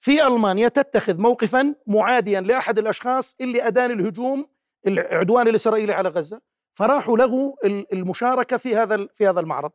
في 0.00 0.26
ألمانيا 0.26 0.68
تتخذ 0.68 1.20
موقفا 1.20 1.74
معاديا 1.86 2.40
لأحد 2.40 2.78
الأشخاص 2.78 3.36
اللي 3.40 3.66
أدان 3.66 3.90
الهجوم 3.90 4.46
العدوان 4.86 5.48
الإسرائيلي 5.48 5.92
على 5.92 6.08
غزة 6.08 6.40
فراحوا 6.74 7.16
ال- 7.64 7.92
المشاركة 7.92 8.56
في 8.56 8.76
هذا 8.76 9.06
في 9.14 9.26
هذا 9.28 9.40
المعرض. 9.40 9.72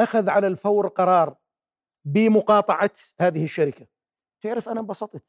أخذ 0.00 0.28
على 0.28 0.46
الفور 0.46 0.88
قرار 0.88 1.36
بمقاطعة 2.04 2.90
هذه 3.20 3.44
الشركة. 3.44 3.86
تعرف 4.42 4.68
أنا 4.68 4.80
انبسطت. 4.80 5.22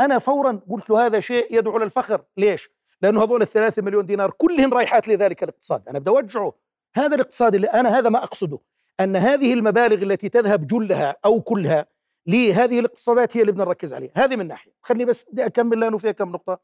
أنا 0.00 0.18
فورا 0.18 0.62
قلت 0.70 0.90
له 0.90 1.06
هذا 1.06 1.20
شيء 1.20 1.58
يدعو 1.58 1.78
للفخر 1.78 2.24
ليش؟ 2.36 2.70
لأنه 3.02 3.22
هذول 3.22 3.42
الثلاثة 3.42 3.82
مليون 3.82 4.06
دينار 4.06 4.30
كلهن 4.30 4.72
رايحات 4.72 5.08
لذلك 5.08 5.42
الاقتصاد. 5.42 5.88
أنا 5.88 5.98
بدي 5.98 6.10
أوجعه. 6.10 6.52
هذا 6.94 7.14
الاقتصاد 7.14 7.54
اللي 7.54 7.66
أنا 7.66 7.98
هذا 7.98 8.08
ما 8.08 8.24
أقصده. 8.24 8.58
أن 9.00 9.16
هذه 9.16 9.52
المبالغ 9.52 10.02
التي 10.02 10.28
تذهب 10.28 10.66
جلها 10.66 11.16
أو 11.24 11.40
كلها 11.40 11.86
لهذه 12.26 12.78
الاقتصادات 12.78 13.36
هي 13.36 13.40
اللي 13.40 13.52
بدنا 13.52 13.64
نركز 13.64 13.94
عليها. 13.94 14.12
هذه 14.16 14.36
من 14.36 14.48
ناحية. 14.48 14.72
خليني 14.82 15.04
بس 15.04 15.24
بدي 15.32 15.46
أكمل 15.46 15.80
لأنه 15.80 15.98
فيها 15.98 16.12
كم 16.12 16.32
نقطة. 16.32 16.60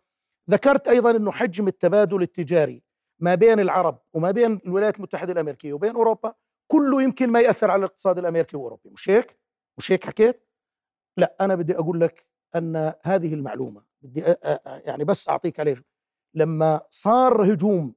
ذكرت 0.50 0.88
أيضا 0.88 1.10
إنه 1.10 1.30
حجم 1.30 1.68
التبادل 1.68 2.22
التجاري 2.22 2.82
ما 3.20 3.34
بين 3.34 3.60
العرب 3.60 3.98
وما 4.12 4.30
بين 4.30 4.60
الولايات 4.66 4.96
المتحدة 4.96 5.32
الأمريكية 5.32 5.72
وبين 5.72 5.94
أوروبا 5.94 6.34
كله 6.68 7.02
يمكن 7.02 7.30
ما 7.30 7.40
يأثر 7.40 7.70
على 7.70 7.78
الاقتصاد 7.80 8.18
الأمريكي 8.18 8.56
والأوروبي. 8.56 8.90
مش 8.90 9.10
هيك؟ 9.10 9.38
مش 9.78 9.92
هيك 9.92 10.04
حكيت؟ 10.04 10.48
لا 11.16 11.36
أنا 11.40 11.54
بدي 11.54 11.76
أقول 11.78 12.00
لك 12.00 12.26
أن 12.56 12.94
هذه 13.02 13.34
المعلومة 13.34 13.84
بدي 14.02 14.24
يعني 14.68 15.04
بس 15.04 15.28
أعطيك 15.28 15.60
عليه 15.60 15.76
لما 16.34 16.80
صار 16.90 17.52
هجوم 17.52 17.94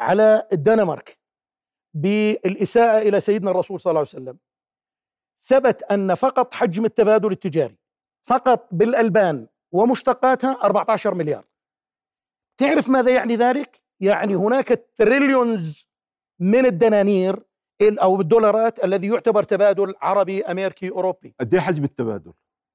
على 0.00 0.48
الدنمارك 0.52 1.18
بالإساءة 1.94 3.08
إلى 3.08 3.20
سيدنا 3.20 3.50
الرسول 3.50 3.80
صلى 3.80 3.90
الله 3.90 4.00
عليه 4.00 4.08
وسلم 4.08 4.38
ثبت 5.42 5.82
أن 5.82 6.14
فقط 6.14 6.54
حجم 6.54 6.84
التبادل 6.84 7.32
التجاري 7.32 7.78
فقط 8.22 8.68
بالألبان 8.72 9.48
ومشتقاتها 9.72 10.52
14 10.64 11.14
مليار. 11.14 11.44
تعرف 12.60 12.88
ماذا 12.88 13.14
يعني 13.14 13.36
ذلك؟ 13.36 13.82
يعني 14.00 14.34
هناك 14.34 14.86
trillions 14.94 15.88
من 16.40 16.66
الدنانير 16.66 17.42
ال- 17.80 17.98
أو 17.98 18.20
الدولارات 18.20 18.84
الذي 18.84 19.06
يعتبر 19.08 19.42
تبادل 19.42 19.94
عربي 20.02 20.42
أمريكي 20.44 20.90
أوروبي. 20.90 21.34
قد 21.40 21.54
إيه 21.54 21.60
حجم 21.60 21.84
التبادل؟ 21.84 22.32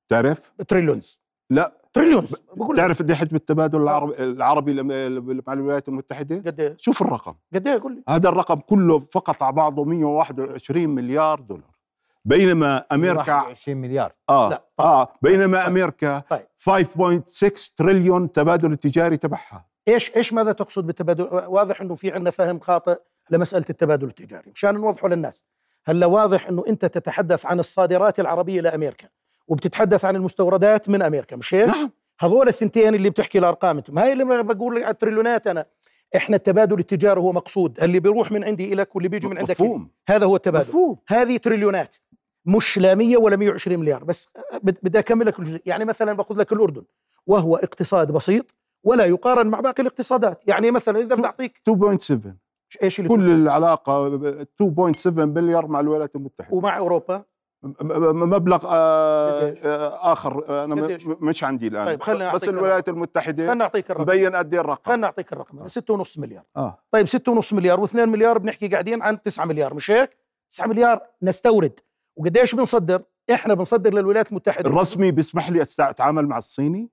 تعرف؟ 0.08 0.52
trillions. 0.67 1.22
لا. 1.50 1.74
trillions. 1.93 2.36
بقول 2.56 2.76
لك. 2.76 2.82
تعرف 2.82 3.00
قد 3.00 3.10
إيه 3.10 3.18
حجم 3.18 3.36
التبادل 3.36 3.82
العربي 3.82 4.14
العربي 4.24 4.74
لم- 4.74 5.42
مع 5.48 5.54
الولايات 5.54 5.90
المتحدة؟ 5.90 6.36
قد 6.36 6.60
إيه؟ 6.60 6.76
شوف 6.80 7.02
الرقم. 7.02 7.34
قد 7.54 7.68
إيه؟ 7.68 7.82
قول 7.82 7.96
لي. 7.96 8.04
هذا 8.10 8.30
الرقم 8.30 8.56
كله 8.60 9.00
فقط 9.00 9.44
على 9.44 9.54
بعضه 9.54 9.84
121 9.84 10.90
مليار 10.90 11.40
دولار. 11.40 11.70
بينما 12.26 12.78
أمريكا 12.92 13.18
21 13.20 13.78
مليار. 13.78 14.14
آه. 14.30 14.50
لا، 14.50 14.56
طيب. 14.78 14.88
آه. 14.88 15.08
بينما 15.22 15.68
أمريكا 15.68 16.20
طيب. 16.30 16.46
5.6 16.58 17.74
تريليون 17.78 18.32
تبادل 18.32 18.72
التجاري 18.72 19.18
تبعها. 19.18 19.66
إيش 19.88 20.16
إيش 20.16 20.34
ماذا 20.34 20.52
تقصد 20.52 20.86
بالتبادل؟ 20.88 21.24
واضح 21.34 21.82
إنه 21.82 21.96
في 21.96 22.12
عندنا 22.12 22.30
فهم 22.32 22.60
خاطئ. 22.60 23.00
لمسألة 23.32 23.65
التبادل 23.70 24.08
التجاري، 24.08 24.52
مشان 24.56 24.74
نوضحه 24.76 25.08
للناس. 25.08 25.46
هلا 25.86 26.06
واضح 26.06 26.48
إنه 26.48 26.63
أنت 26.68 26.86
تتحدث 26.86 27.46
عن 27.46 27.60
الصادرات 27.60 28.20
العربية 28.20 28.62
لأمريكا 28.62 29.08
وبتتحدث 29.48 30.06
عن 30.06 30.15
المستوردات 30.15 30.89
من 30.89 31.02
أمريكا 31.02 31.36
مش 31.36 31.54
هيك؟ 31.54 31.68
نعم. 31.68 31.92
هذول 32.20 32.48
الثنتين 32.48 32.96
اللي 32.96 33.10
بتحكي 33.10 33.38
الأرقام 33.38 33.78
انت 33.78 33.89
ما 33.89 34.04
هي 34.04 34.13
اللي 34.13 34.44
بقول 34.44 34.76
لك 34.76 34.84
على 34.84 34.92
التريليونات 34.92 35.48
أنا. 35.48 35.65
إحنا 36.15 36.36
التبادل 36.36 36.80
التجاري 36.80 37.20
هو 37.20 37.32
مقصود. 37.32 37.84
اللي 37.84 38.00
بيروح 38.00 38.32
من 38.32 38.44
عندي 38.44 38.74
الك 38.74 38.96
واللي 38.96 39.10
بيجي 39.10 39.28
من 39.28 39.38
عندك. 39.38 39.52
مفهوم. 39.62 39.92
هذا 40.10 40.26
هو 40.26 40.36
التبادل. 40.36 40.70
مفهوم. 40.70 40.98
هذه 41.08 41.38
تريليونات. 41.38 41.96
مش 42.46 42.78
لا 42.78 42.96
100 42.96 43.18
ولا 43.18 43.36
120 43.36 43.80
مليار. 43.80 44.04
بس 44.04 44.30
بد- 44.63 44.78
بدي 44.84 45.00
أكمل 45.00 45.26
لك 45.26 45.39
الجزء. 45.39 45.62
يعني 45.65 45.86
مثلا 45.86 46.13
باخذ 46.13 46.36
لك 46.36 46.52
الأردن. 46.52 46.84
وهو 47.28 47.56
اقتصاد 47.56 48.12
بسيط 48.12 48.56
ولا 48.84 49.06
يقارن 49.06 49.48
مع 49.48 49.60
باقي 49.60 49.82
الاقتصادات. 49.84 50.42
يعني 50.48 50.72
مثلا 50.72 51.00
إذا 51.00 51.15
بدي 51.15 51.26
اعطيك 51.26 51.62
2.7 51.70 52.36
إيش 52.84 52.99
اللي 52.99 53.10
كل 53.10 53.29
العلاقة 53.29 54.19
2.7 54.62 55.08
مليار 55.08 55.67
مع 55.67 55.79
الولايات 55.79 56.15
المتحدة. 56.15 56.55
ومع 56.55 56.77
أوروبا؟ 56.77 57.23
مبلغ 57.63 58.65
آه؟ 58.65 59.55
آه 59.65 60.12
آخر 60.12 60.43
آه 60.49 60.65
أنا؟ 60.65 60.97
مش 61.05 61.43
عندي 61.43 61.67
الآن. 61.67 61.86
طيب، 61.86 62.03
خلينا 62.03 62.34
بس 62.34 62.49
الولايات 62.49 62.89
المتحدة 62.89 63.38
خلينا 63.38 63.53
نعطيك 63.53 63.91
الرقم. 63.91 64.03
مبين 64.03 64.36
قد 64.36 64.53
إيه 64.53 64.62
الرقم. 64.62 64.84
خلينا 64.86 65.01
نعطيك 65.01 65.34
الرقم. 65.34 65.67
6.5 65.67 66.19
مليار. 66.19 66.43
آه. 66.58 66.77
طيب 66.91 67.08
6.5 67.08 67.53
مليار 67.53 67.88
و2 67.88 67.95
مليار 67.95 68.38
بنحكي 68.38 68.67
قاعدين 68.67 69.01
عن 69.01 69.21
9 69.21 69.45
مليار 69.45 69.73
مش 69.73 69.91
هيك؟ 69.91 70.17
9 70.51 70.67
مليار 70.67 71.01
نستورد. 71.21 71.79
وقديش 72.17 72.55
بنصدر؟ 72.55 73.03
إحنا 73.34 73.53
بنصدر 73.53 73.93
للولايات 73.93 74.29
المتحدة. 74.32 74.69
الرسمي 74.69 75.12
بيسمح 75.12 75.49
لي 75.49 75.65
أتعامل 75.79 76.27
مع 76.27 76.38
الصيني؟ 76.38 76.89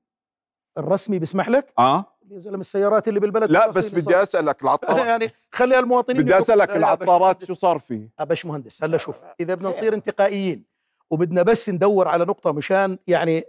الرسمي 0.78 1.18
بيسمح 1.18 1.48
لك؟ 1.48 1.72
آه. 1.78 2.04
يا 2.30 2.38
زلمه 2.38 2.60
السيارات 2.60 3.08
اللي 3.08 3.20
بالبلد 3.20 3.50
لا 3.50 3.70
بس 3.70 3.88
بدي. 3.88 4.22
أسألك 4.22 4.62
العطارات 4.62 5.06
يعني 5.06 5.32
خلي 5.52 5.78
المواطنين 5.78 6.22
بدي. 6.22 6.38
أسألك 6.38 6.76
العطارات. 6.76 7.44
شو 7.44 7.54
صار 7.54 7.78
فيه 7.78 8.08
آه، 8.20 8.24
باشمهندس 8.24 8.84
هلا 8.84 8.98
شوف 8.98 9.16
إذا 9.40 9.54
بدنا 9.54 9.68
نصير 9.68 9.94
انتقائيين 9.94 10.76
وبدنا 11.10 11.42
بس 11.42 11.68
ندور 11.70 12.08
على 12.08 12.24
نقطة 12.24 12.52
مشان 12.52 12.98
يعني 13.06 13.44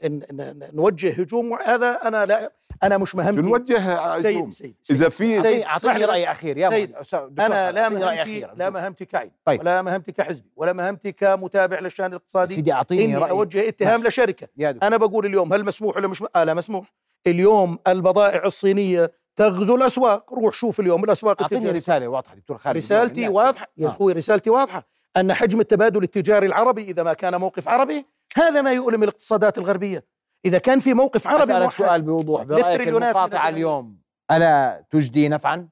نوجه 0.74 1.22
هجوم 1.22 1.54
هذا 1.54 2.00
أنا 2.08 2.26
لا 2.26 2.52
أنا 2.84 2.98
مش 2.98 3.10
شو 3.12 3.18
مهمتي 3.18 3.42
نوجه 3.42 3.76
سيد 4.22 4.26
هجوم 4.38 4.52
سيد, 4.52 4.76
سيد. 4.82 4.98
إذا 4.98 5.10
في 5.10 5.42
سيد، 5.42 5.62
أعطيني. 5.64 6.06
رأي 6.06 6.32
أخير 6.32 6.58
يا 6.58 6.70
سيد، 6.70 6.96
أنا 7.40 7.72
لا 7.72 7.90
مهمتي. 7.90 8.48
لا 8.56 8.70
مهمتي 8.70 9.06
كعين 9.06 9.32
طيب. 9.46 9.60
ولا 9.60 9.82
مهمتي 9.82 10.12
كحزبي 10.12 10.50
ولا 10.56 10.74
مهمتي 10.74 11.12
كمتابع 11.12 11.80
للشأن 11.80 12.06
الإقتصادي 12.06 12.54
سيدي 12.54 12.74
أعطيني 12.74 13.06
إني 13.06 13.16
رأي 13.16 13.30
أوجه 13.30 13.68
اتهام 13.68 14.02
ماشي. 14.02 14.08
لشركة 14.08 14.48
أنا 14.60 14.98
بقول 14.98 15.26
اليوم 15.26 15.54
هل 15.54 15.66
مسموح 15.66 15.98
ولا 15.98 16.08
مش 16.08 16.22
م... 16.22 16.26
آه 16.36 16.44
لا 16.44 16.54
مسموح 16.54 16.94
اليوم 17.28 17.80
البضائع 17.88 18.46
الصينية 18.46 19.12
تغزو 19.36 19.76
الأسواق. 19.76 20.34
روح 20.34 20.54
شوف 20.54 20.80
اليوم 20.80 21.04
الأسواق 21.04 21.42
أعطيني 21.42 21.60
التجارية. 21.60 21.78
رسالة 21.78 22.08
واضحة 22.08 22.36
دكتور 22.36 22.58
خالد 22.58 22.78
رسالتي 22.78 23.28
واضحة؟ 23.28 23.68
يا 23.78 23.88
آه. 23.88 23.90
أخوي 23.90 24.14
رسالتي 24.14 24.50
واضحة. 24.50 24.88
أن 25.18 25.34
حجم 25.34 25.60
التبادل 25.60 26.04
التجاري 26.04 26.48
العربي 26.48 26.84
إذا 26.84 27.04
ما 27.04 27.14
كان 27.14 27.36
موقف 27.36 27.68
عربي 27.68 28.06
هذا 28.36 28.62
ما 28.62 28.74
يؤلم 28.74 29.04
الاقتصادات 29.04 29.58
الغربية. 29.58 30.06
إذا 30.46 30.58
كان 30.58 30.80
في 30.80 30.94
موقف 30.94 31.28
عربي 31.28 31.44
أسألك 31.44 31.72
سؤال 31.72 32.02
بوضوح 32.02 32.44
برأيك 32.44 32.88
المقاطعة. 32.88 33.50
اليوم 33.50 33.98
ألا 34.32 34.86
تجدي 34.92 35.30
نفعا؟ 35.30 35.70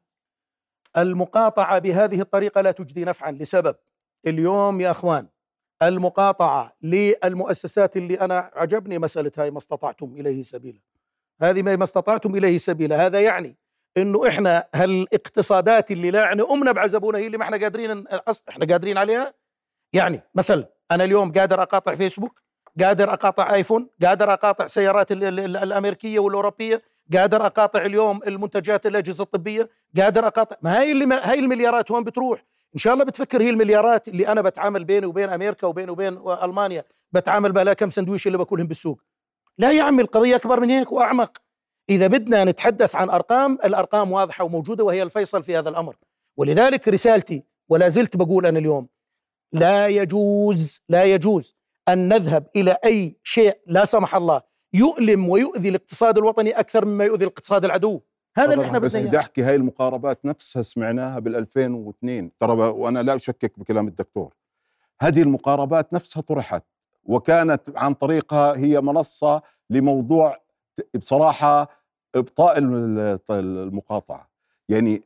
المقاطعة 0.98 1.80
بهذه 1.80 2.22
الطريقة 2.22 2.62
لا 2.62 2.72
تجدي 2.72 3.06
نفعا. 3.06 3.32
لسبب 3.32 3.76
اليوم 4.28 4.82
يا 4.82 4.92
أخوان 4.92 5.28
المقاطعة 5.82 6.76
للمؤسسات 6.82 7.98
اللي 7.98 8.16
أنا 8.22 8.52
عجبني 8.56 9.00
مسألة 9.00 9.32
هاي 9.38 9.52
ما 9.52 9.58
استطعتم 9.58 10.16
إليه 10.20 10.44
سبيلا. 10.44 10.80
هذه 11.42 11.62
ما 11.62 11.76
ما 11.76 11.84
استطعتم 11.84 12.36
إليه 12.36 12.58
سبيلا. 12.58 13.06
هذا 13.06 13.22
يعني 13.22 13.58
إنه 13.98 14.28
إحنا 14.28 14.68
هالاقتصادات 14.76 15.92
اللي 15.92 16.12
لاعنه 16.12 16.54
أمنا 16.54 16.72
بعزبونا 16.72 17.18
هي 17.18 17.28
اللي 17.28 17.38
ما 17.38 17.44
إحنا 17.44 17.58
قادرين 17.58 18.04
إحنا 18.50 18.66
قادرين 18.66 18.98
عليها. 18.98 19.34
يعني 19.94 20.22
مثلا 20.36 20.70
أنا 20.92 21.04
اليوم 21.04 21.32
قادر 21.32 21.62
أقاطع 21.62 21.96
فيسبوك 21.96 22.42
قادر 22.80 23.14
أقاطع 23.14 23.54
آيفون 23.54 23.90
قادر 24.04 24.34
أقاطع 24.34 24.68
سيارات 24.68 25.12
ال- 25.12 25.24
ال- 25.24 25.40
ال- 25.40 25.58
الأمريكية 25.58 26.20
والأوروبية 26.20 26.82
قادر 27.14 27.46
أقاطع 27.46 27.86
اليوم 27.86 28.20
المنتجات 28.28 28.86
الأجهزة 28.86 29.24
الطبية 29.24 29.70
قادر 29.98 30.28
اقاطع 30.28 30.56
ما 30.62 30.80
هاي 30.80 30.92
اللي 30.92 31.06
هاي 31.16 31.40
المليارات 31.40 31.92
وين 31.92 32.04
بتروح؟ 32.04 32.46
إن 32.76 32.80
شاء 32.80 32.94
الله 32.94 33.06
بتفكر 33.06 33.42
هي 33.42 33.50
المليارات 33.50 34.08
اللي 34.08 34.28
أنا 34.28 34.42
بتعامل 34.42 34.84
بيني 34.84 35.06
وبين 35.06 35.30
أمريكا 35.30 35.68
وبيني 35.68 35.92
وبين 35.92 36.18
ألمانيا 36.44 36.84
بتعامل 37.12 37.52
بها 37.52 37.74
كم 37.74 37.90
سندويش 37.90 38.28
اللي 38.28 38.38
باكلهم 38.38 38.68
بالسوق. 38.68 39.02
لا 39.58 39.72
يا 39.72 39.84
عمي 39.84 40.02
القضية 40.02 40.36
أكبر 40.36 40.60
من 40.60 40.70
هيك 40.70 40.92
وأعمق. 40.92 41.38
إذا 41.90 42.08
بدنا 42.08 42.44
نتحدث 42.44 42.96
عن 42.96 43.10
أرقام 43.10 43.54
الأرقام 43.54 44.12
واضحة 44.12 44.44
وموجودة 44.44 44.84
وهي 44.84 45.04
الفيصل 45.04 45.44
في 45.44 45.58
هذا 45.58 45.70
الأمر. 45.70 45.96
ولذلك 46.38 46.88
رسالتي 46.88 47.44
ولا 47.70 47.90
زلت 47.90 48.18
بقول 48.18 48.46
أنا 48.46 48.60
اليوم 48.60 48.88
لا 49.54 49.88
يجوز 49.88 50.82
لا 50.90 51.04
يجوز 51.04 51.56
أن 51.88 52.10
نذهب 52.10 52.48
إلى 52.56 52.78
أي 52.86 53.18
شيء 53.24 53.58
لا 53.68 53.86
سمح 53.86 54.16
الله 54.16 54.42
يؤلم 54.74 55.30
ويؤذي 55.30 55.70
الاقتصاد 55.70 56.18
الوطني 56.18 56.52
أكثر 56.60 56.86
مما 56.86 57.06
يؤذي 57.06 57.26
الاقتصاد 57.26 57.66
العدو. 57.66 58.02
هذا 58.38 58.54
اللي 58.54 58.66
إحنا 58.66 58.80
بس 58.80 58.96
بدنا. 58.98 59.20
أحكي 59.20 59.44
هاي 59.44 59.56
المقاربات 59.56 60.26
نفسها 60.26 60.62
سمعناها 60.62 61.20
بال 61.20 61.36
2002 61.36 62.32
ترى 62.40 62.54
وأنا 62.54 63.04
لا 63.04 63.16
أشكك 63.16 63.60
بكلام 63.60 63.88
الدكتور. 63.88 64.34
هذه 65.02 65.22
المقاربات 65.22 65.94
نفسها 65.94 66.22
طرحت. 66.22 66.64
وكانت 67.06 67.62
عن 67.76 67.94
طريقها 67.94 68.56
هي 68.58 68.82
منصة 68.82 69.42
لموضوع 69.70 70.38
بصراحة 70.96 71.70
إبطاء 72.16 72.58
ال- 72.58 73.20
المقاطعة. 73.30 74.30
يعني 74.70 75.04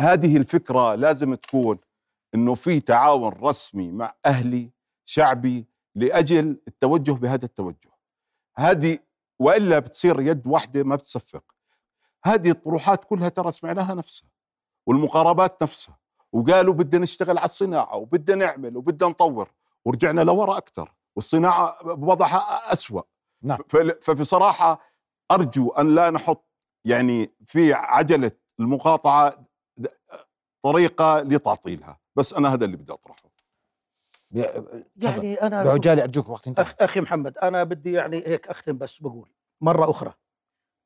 هذه 0.00 0.36
الفكرة 0.36 0.94
لازم 0.94 1.34
تكون 1.34 1.78
إنه 2.34 2.54
في 2.54 2.80
تعاون 2.80 3.32
رسمي 3.42 3.92
مع 3.92 4.14
أهلي 4.26 4.70
شعبي 5.04 5.66
لأجل 5.94 6.56
التوجه 6.68 7.12
بهذا 7.12 7.44
التوجه. 7.44 7.90
هذه 8.56 8.98
وإلا 9.38 9.78
بتصير 9.78 10.20
يد 10.20 10.46
واحدة 10.46 10.82
ما 10.84 10.96
بتصفق. 10.96 11.44
هذه 12.24 12.50
الطروحات 12.50 13.04
كلها 13.04 13.28
ترى 13.28 13.52
سمعناها 13.52 13.94
نفسها 13.94 14.28
والمقاربات 14.86 15.62
نفسها 15.62 15.98
وقالوا 16.32 16.74
بدنا 16.74 17.02
نشتغل 17.02 17.38
على 17.38 17.44
الصناعة 17.44 17.96
وبدنا 17.96 18.46
نعمل 18.46 18.76
وبدنا 18.76 19.10
نطور. 19.10 19.50
ورجعنا 19.84 20.20
لورا 20.20 20.58
أكثر 20.58 20.94
والصناعة 21.16 21.94
بوضعها 21.94 22.72
أسوأ. 22.72 23.02
نعم. 23.42 23.58
فبصراحه 24.02 24.80
أرجو 25.30 25.70
أن 25.70 25.94
لا 25.94 26.10
نحط 26.10 26.50
يعني 26.84 27.34
في 27.46 27.72
عجلة 27.72 28.30
المقاطعة 28.60 29.46
طريقة 30.64 31.20
لتعطيلها. 31.20 32.00
بس 32.16 32.34
أنا 32.34 32.54
هذا 32.54 32.64
اللي 32.64 32.76
بدي 32.76 32.92
أطرحه. 32.92 33.34
يعني 34.30 34.66
يعني 34.96 35.34
أنا 35.34 35.64
بعجاله 35.64 36.02
أرجوك 36.02 36.28
وقت 36.28 36.48
انتهى. 36.48 36.62
أخ 36.62 36.74
أخي 36.80 37.00
محمد 37.00 37.38
أنا 37.38 37.64
بدي 37.64 37.92
يعني 37.92 38.16
هيك 38.26 38.48
أختم 38.48 38.78
بس 38.78 38.98
بقول. 38.98 39.28
مرة 39.60 39.90
أخرى 39.90 40.14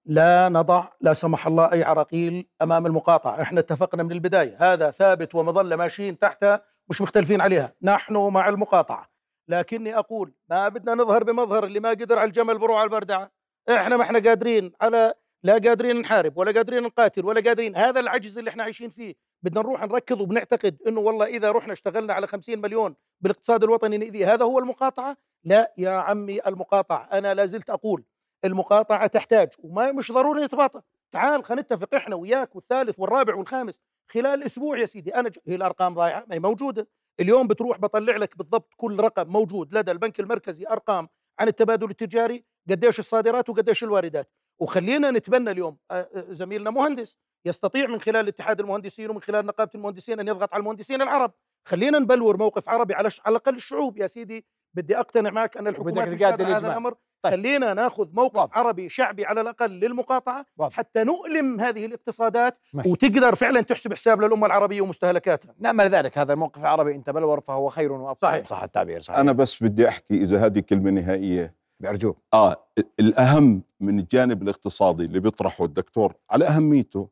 لا 0.07 0.49
نضع 0.49 0.89
لا 1.01 1.13
سمح 1.13 1.47
الله 1.47 1.73
أي 1.73 1.85
عراقيل 1.85 2.49
أمام 2.63 2.87
المقاطعة، 2.87 3.43
إحنا 3.43 3.61
اتفقنا 3.61 4.03
من 4.03 4.13
البداية. 4.13 4.73
هذا 4.73 4.91
ثابت 4.91 5.35
ومظله 5.35 5.77
ماشيين 5.77 6.19
تحتها 6.19 6.65
مش 6.91 7.01
مختلفين 7.01 7.41
عليها، 7.41 7.75
نحن 7.83 8.17
مع 8.17 8.49
المقاطعة، 8.49 9.09
لكني 9.49 9.99
أقول 9.99 10.33
ما 10.51 10.69
بدنا 10.69 10.95
نظهر 10.95 11.25
بمظهر 11.25 11.65
اللي 11.65 11.81
ما 11.81 11.91
قدر 11.91 12.19
على 12.19 12.29
الجمل 12.29 12.59
بروح 12.59 12.79
على 12.79 12.85
البردعه، 12.85 13.31
إحنا 13.71 13.97
ما 13.97 14.03
إحنا 14.03 14.19
قادرين 14.19 14.73
على 14.81 15.15
لا 15.43 15.53
قادرين 15.53 16.01
نحارب 16.01 16.39
ولا 16.39 16.53
قادرين 16.53 16.83
نقاتل 16.83 17.25
ولا 17.25 17.41
قادرين. 17.41 17.77
هذا 17.77 18.01
العجز 18.01 18.39
اللي 18.39 18.51
إحنا 18.51 18.63
عايشين 18.63 18.91
فيه. 18.91 19.15
بدنا 19.43 19.61
نروح 19.61 19.83
نركض 19.83 20.21
وبنعتقد 20.21 20.79
إنه 20.87 21.01
والله 21.01 21.27
إذا 21.27 21.53
رحنا 21.53 21.73
اشتغلنا 21.73 22.15
على 22.15 22.27
50 22.27 22.59
مليون 22.59 22.95
بالاقتصاد 23.21 23.63
الوطني 23.65 23.99
نأذي 23.99 24.25
هذا 24.25 24.45
هو 24.45 24.59
المقاطعة؟ 24.59 25.17
لا 25.45 25.75
يا 25.79 25.91
عمي 25.91 26.41
المقاطعة. 26.47 27.09
أنا 27.13 27.35
لا 27.35 27.47
زلت 27.47 27.71
أقول 27.71 28.05
المقاطعة 28.45 29.07
تحتاج 29.07 29.49
وما 29.59 29.93
مش 29.93 30.13
ضروري 30.13 30.45
نتباطأ 30.45 30.83
تعال 31.13 31.45
خلينا 31.45 31.63
نتفق 31.63 31.95
إحنا 31.95 32.17
وياك 32.17 32.57
والثالث 32.57 32.99
والرابع 32.99 33.35
والخامس 33.35 33.81
خلال 34.13 34.43
أسبوع 34.43 34.79
يا 34.79 34.87
سيدي 34.87 35.15
أنا 35.15 35.29
ج... 35.29 35.39
هي 35.47 35.55
الأرقام 35.55 35.95
ضايعة 35.95 36.25
ما 36.29 36.35
هي 36.35 36.39
موجودة 36.39 36.89
اليوم 37.21 37.47
بتروح 37.47 37.79
بطلع 37.79 38.17
لك 38.17 38.37
بالضبط 38.39 38.75
كل 38.77 39.01
رقم 39.01 39.29
موجود 39.29 39.75
لدى 39.75 39.91
البنك 39.91 40.21
المركزي 40.21 40.67
أرقام 40.67 41.09
عن 41.41 41.49
التبادل 41.49 41.91
التجاري 41.91 42.45
قديش 42.71 42.99
الصادرات 42.99 43.49
وقديش 43.49 43.85
الواردات 43.85 44.31
وخلينا 44.61 45.11
نتبنى 45.11 45.51
اليوم 45.51 45.79
زميلنا 46.15 46.71
مهندس 46.71 47.17
يستطيع 47.45 47.87
من 47.87 48.01
خلال 48.01 48.29
اتحاد 48.29 48.61
المهندسين 48.61 49.11
ومن 49.11 49.21
خلال 49.21 49.47
نقابة 49.47 49.71
المهندسين 49.75 50.21
أن 50.21 50.29
يضغط 50.29 50.55
على 50.55 50.61
المهندسين 50.61 51.03
العرب 51.03 51.33
خلينا 51.69 51.99
نبلور 51.99 52.37
موقف 52.37 52.69
عربي 52.69 52.95
على. 52.95 53.09
على 53.25 53.33
الأقل 53.33 53.55
الشعوب 53.57 53.99
يا 53.99 54.07
سيدي 54.07 54.47
بدي 54.75 54.99
أقتنع 54.99 55.31
معك 55.31 55.57
أن 55.57 55.67
الحكومات 55.67 56.09
مش 56.09 56.23
على 56.23 56.35
هذا 56.35 56.43
الإجماع. 56.53 56.77
طيب. 57.23 57.33
خلينا 57.33 57.75
ناخذ 57.75 58.09
موقف 58.13 58.37
واضح. 58.37 58.59
عربي 58.59 58.89
شعبي 58.89 59.25
على 59.25 59.41
الأقل 59.41 59.71
للمقاطعة 59.71 60.47
واضح. 60.57 60.77
حتى 60.77 61.05
نؤلم 61.05 61.61
هذه 61.61 61.87
الاقتصادات 61.87 62.59
ماشي. 62.75 62.89
وتقدر 62.91 63.35
فعلا 63.35 63.61
تحسب 63.61 63.95
حساب 63.95 64.21
للأمة 64.21 64.47
العربية 64.47 64.81
ومستهلكاتها 64.81 65.55
نعمل 65.61 65.85
ذلك 65.85 66.19
هذا 66.19 66.33
الموقف 66.33 66.61
العربي 66.61 66.95
إنت 66.95 67.11
بلور 67.11 67.41
فهو 67.41 67.69
خير 67.69 67.93
وأبقى 67.93 68.19
صحيح. 68.23 68.45
صح 68.45 68.63
التعبير 68.63 69.01
صحيح 69.01 69.19
أنا 69.19 69.33
بس 69.33 69.63
بدي 69.63 69.89
أحكي 69.89 70.15
إذا 70.15 70.47
هذه 70.47 70.61
كلمة 70.61 70.91
نهائية 70.91 71.55
ارجوك 71.85 72.19
آه 72.35 72.57
الأهم 73.01 73.63
من 73.81 73.99
الجانب 73.99 74.43
الاقتصادي 74.43 75.05
اللي 75.05 75.21
بيطرحه 75.21 75.65
الدكتور 75.65 76.15
على 76.31 76.45
أهميته 76.47 77.09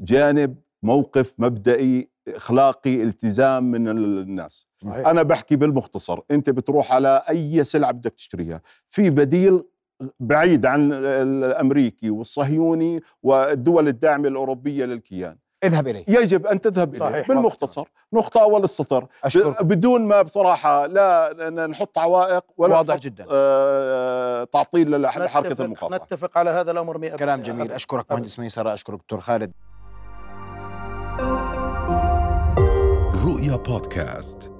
جانب 0.00 0.56
موقف 0.82 1.34
مبدئي 1.38 2.08
إخلاقي 2.28 3.02
التزام 3.02 3.64
من 3.64 3.88
الناس. 3.88 4.66
صحيح. 4.84 5.06
أنا 5.08 5.22
بحكي 5.22 5.56
بالمختصر 5.56 6.20
أنت 6.30 6.50
بتروح 6.50 6.92
على 6.92 7.22
أي 7.30 7.64
سلعة 7.64 7.92
بدك 7.92 8.12
تشتريها. 8.12 8.60
في 8.88 9.10
بديل 9.10 9.64
بعيد 10.20 10.66
عن 10.66 10.92
الأمريكي 10.92 12.10
والصهيوني 12.10 13.00
والدول 13.22 13.88
الداعمة 13.88 14.28
الأوروبية 14.28 14.84
للكيان. 14.84 15.36
اذهب 15.64 15.88
إليه. 15.88 16.04
يجب 16.08 16.46
أن 16.46 16.60
تذهب 16.60 16.88
إليه. 16.94 17.00
صحيح. 17.00 17.28
بالمختصر 17.28 17.88
نقطة 18.12 18.42
أول 18.42 18.64
السطر. 18.64 19.06
أشكرك. 19.24 19.62
بدون 19.62 20.06
ما 20.06 20.22
بصراحة 20.22 20.86
لا 20.86 21.66
نحط 21.70 21.98
عوائق 21.98 22.44
ولا 22.56 22.76
واضح 22.76 22.94
نحط 22.94 23.02
جدا. 23.04 23.24
آه، 23.32 24.44
تعطيل 24.44 25.00
لحركة 25.02 25.40
نتفق, 25.40 25.60
المقاطعه 25.60 25.96
نتفق 25.96 26.38
على 26.38 26.50
هذا 26.50 26.70
الأمر 26.70 26.98
100% 26.98 27.16
كلام 27.16 27.42
جميل. 27.42 27.72
أشكرك. 27.72 28.12
مهندس 28.12 28.38
ميسرة 28.38 28.74
أشكرك 28.74 28.98
دكتور 28.98 29.20
خالد. 29.20 29.52
رؤيا 33.48 33.56
بودكاست 33.56 34.57